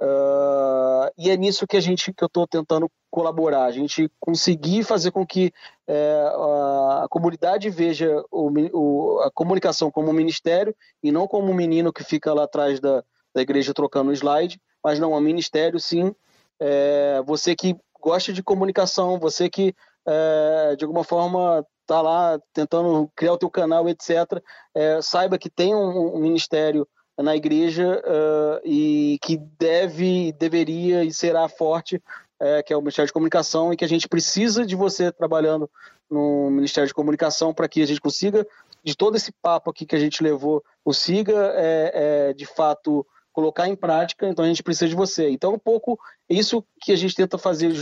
[0.00, 4.84] Uh, e é nisso que a gente que eu estou tentando colaborar, a gente conseguir
[4.84, 5.52] fazer com que
[5.88, 10.72] é, a, a, comunidade veja o, o, a comunicação como um ministério
[11.02, 13.02] e não como um menino que fica lá atrás da,
[13.34, 16.14] da igreja trocando slide, mas não, um ministério sim.
[16.60, 19.74] É, você que gosta de comunicação, você que
[20.06, 24.42] é, de alguma forma está lá tentando criar o teu canal, etc.,
[24.74, 26.86] é, saiba que tem um, um ministério
[27.18, 33.08] na igreja uh, e que deve, deveria e será forte, uh, que é o Ministério
[33.08, 35.68] de Comunicação, e que a gente precisa de você trabalhando
[36.08, 38.46] no Ministério de Comunicação para que a gente consiga,
[38.82, 43.04] de todo esse papo aqui que a gente levou, consiga, é, de fato,
[43.38, 45.30] colocar em prática, então a gente precisa de você.
[45.30, 45.96] Então, um pouco
[46.28, 47.72] isso que a gente tenta fazer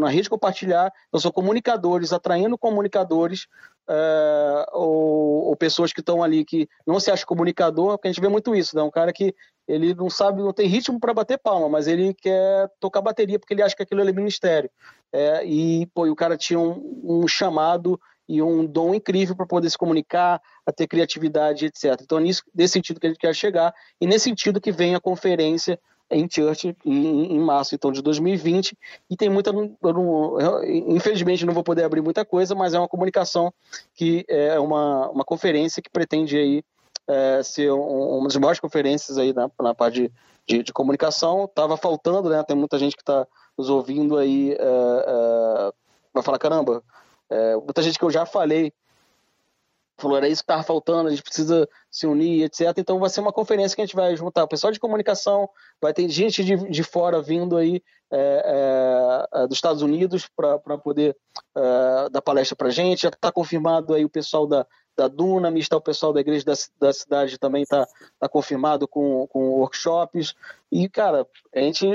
[0.00, 3.46] na rede compartilhar, então são comunicadores, atraindo comunicadores
[3.88, 8.20] é, ou, ou, pessoas que estão ali que não se acham comunicador, porque a gente
[8.20, 8.82] vê muito isso, né?
[8.82, 9.32] Um cara que
[9.68, 13.54] ele não sabe, não tem ritmo para bater palma, mas ele quer tocar bateria porque
[13.54, 14.68] ele acha que aquilo é ministério.
[15.12, 19.70] É, e, pô, o cara tinha um, um chamado e um dom incrível para poder
[19.70, 22.00] se comunicar, a ter criatividade, etc.
[22.02, 25.00] Então, nisso, nesse sentido que a gente quer chegar, e nesse sentido que vem a
[25.00, 25.78] conferência
[26.10, 28.76] em Church em, em, março então de 2020
[29.10, 29.76] e tem muita não,
[30.64, 33.52] infelizmente não vou poder abrir muita coisa mas é uma comunicação
[33.94, 36.62] que é uma, uma conferência que pretende aí
[37.08, 40.12] é, ser um, uma das maiores conferências aí na, na parte de,
[40.46, 43.26] de, de comunicação estava faltando né tem muita gente que está
[43.58, 45.72] nos ouvindo aí é, é,
[46.14, 46.84] vai falar caramba
[47.30, 48.72] é, muita gente que eu já falei
[49.98, 52.72] falou, era isso que estava faltando, a gente precisa se unir, etc.
[52.76, 55.48] Então vai ser uma conferência que a gente vai juntar o pessoal de comunicação,
[55.80, 61.16] vai ter gente de, de fora vindo aí é, é, dos Estados Unidos para poder
[61.56, 63.02] é, dar palestra para gente.
[63.02, 64.66] Já está confirmado aí o pessoal da,
[64.96, 67.86] da Dunamis, está o pessoal da igreja da, da cidade também está
[68.18, 70.34] tá confirmado com, com workshops.
[70.72, 71.86] E, cara, a gente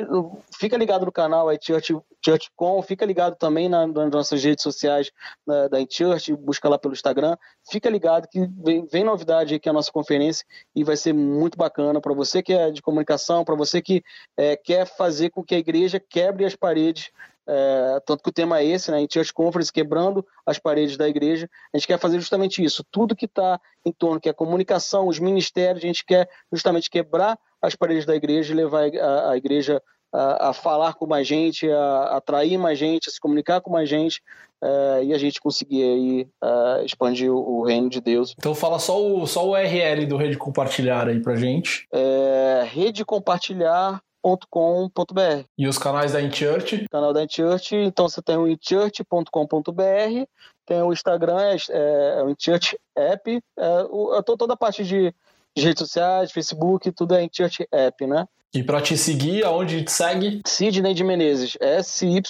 [0.57, 5.11] fica ligado no canal aí, Church, ChurchCon, fica ligado também na, nas nossas redes sociais
[5.45, 7.35] na, da Church, busca lá pelo Instagram.
[7.69, 10.45] Fica ligado que vem, vem novidade é a nossa conferência
[10.75, 14.03] e vai ser muito bacana para você que é de comunicação, para você que
[14.37, 17.11] é, quer fazer com que a igreja quebre as paredes
[17.47, 21.07] é, tanto que o tema é esse, né, em Church Conference, quebrando as paredes da
[21.07, 24.35] igreja, a gente quer fazer justamente isso, tudo que está em torno, que é a
[24.35, 29.31] comunicação, os ministérios, a gente quer justamente quebrar as paredes da igreja e levar a,
[29.31, 29.81] a igreja
[30.13, 33.87] a, a, falar com mais gente, a, atrair mais gente, a se comunicar com mais
[33.87, 34.21] gente,
[34.63, 38.35] é, e a gente conseguir aí é, expandir o, o, reino de Deus.
[38.37, 41.87] Então fala só o, só o URL do Rede Compartilhar aí pra gente.
[41.91, 45.45] É, Rede Compartilhar church.com.br.
[45.57, 46.87] E os canais da InChurch?
[46.89, 50.25] Canal da InChurch, então você tem o inchurch.com.br,
[50.65, 55.13] tem o Instagram, é, é, é o InChurch App, é, o, toda a parte de,
[55.55, 58.27] de, redes sociais, Facebook, tudo é InChurch App, né?
[58.53, 60.41] E para te seguir, aonde te segue?
[60.45, 62.27] Sidney de Menezes, S-Y-D-N-E-Y,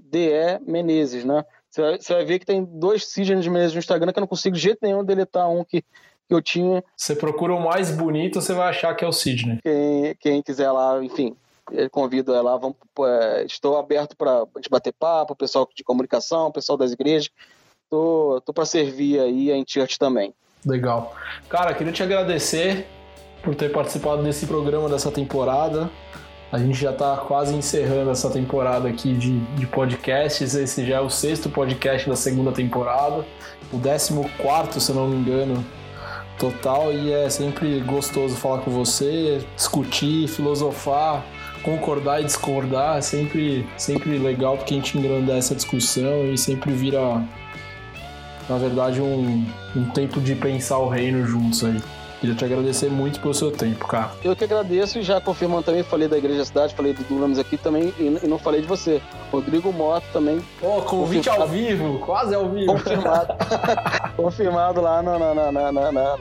[0.00, 1.44] D-E Menezes, né?
[1.70, 4.28] Você vai, vai ver que tem dois Sidney de Menezes no Instagram que eu não
[4.28, 5.84] consigo de jeito nenhum deletar um que
[6.28, 6.82] que eu tinha.
[6.96, 9.58] Você procura o mais bonito, você vai achar que é o Sidney.
[9.62, 11.36] Quem, quem quiser lá, enfim,
[11.90, 17.30] convido ela vamos, é, estou aberto para bater papo, pessoal de comunicação, pessoal das igrejas.
[17.88, 20.34] Tô, tô para servir aí a Church também.
[20.64, 21.14] Legal.
[21.48, 22.86] Cara, queria te agradecer
[23.42, 25.88] por ter participado desse programa dessa temporada.
[26.50, 30.54] A gente já está quase encerrando essa temporada aqui de, de podcasts.
[30.54, 33.24] Esse já é o sexto podcast da segunda temporada.
[33.72, 35.64] O décimo quarto, se eu não me engano,
[36.38, 41.24] total e é sempre gostoso falar com você, discutir, filosofar,
[41.62, 46.72] concordar e discordar, é sempre, sempre legal porque a gente engrandece a discussão e sempre
[46.72, 47.22] vira,
[48.48, 51.80] na verdade, um, um tempo de pensar o reino juntos aí.
[52.20, 54.10] Queria te agradecer muito pelo seu tempo, cara.
[54.24, 57.58] Eu que agradeço e já confirmando também, falei da Igreja Cidade, falei do Dulames aqui
[57.58, 59.02] também e não falei de você.
[59.30, 60.40] Rodrigo Mota também.
[60.58, 62.72] Pô, convite ao vivo, quase ao vivo.
[62.72, 63.34] Confirmado.
[64.16, 66.16] confirmado lá na, na, na, na, na, na,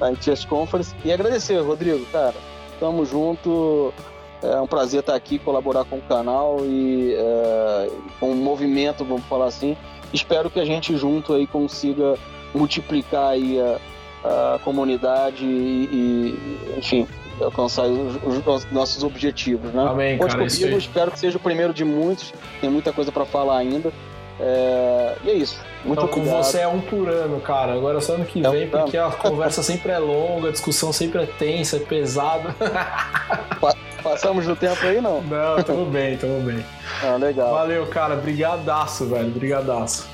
[0.00, 0.94] na Conference.
[1.04, 2.34] E agradecer, Rodrigo, cara.
[2.80, 3.94] Tamo junto.
[4.42, 7.90] É um prazer estar aqui, colaborar com o canal e é,
[8.20, 9.76] com o movimento, vamos falar assim.
[10.12, 12.16] Espero que a gente junto aí consiga
[12.54, 13.78] multiplicar aí a
[14.26, 17.06] a comunidade e, e enfim,
[17.40, 18.16] alcançar os,
[18.46, 19.86] os, nossos objetivos, né?
[19.88, 23.24] Amém, Conte cara, comigo, espero que seja o primeiro de muitos, tem muita coisa para
[23.24, 23.92] falar ainda.
[24.38, 25.16] É...
[25.24, 25.58] E é isso.
[25.84, 27.72] Muito então, com você é um por ano, cara.
[27.72, 31.22] Agora só ano que é vem, porque a conversa sempre é longa, a discussão sempre
[31.22, 32.54] é tensa, é pesada.
[34.02, 35.20] Passamos do tempo aí, não?
[35.22, 36.64] Não, tudo bem, tudo bem.
[37.02, 37.52] Ah, legal.
[37.52, 38.14] Valeu, cara.
[38.14, 39.30] Brigadaço, velho.
[39.30, 40.06] Brigadaço.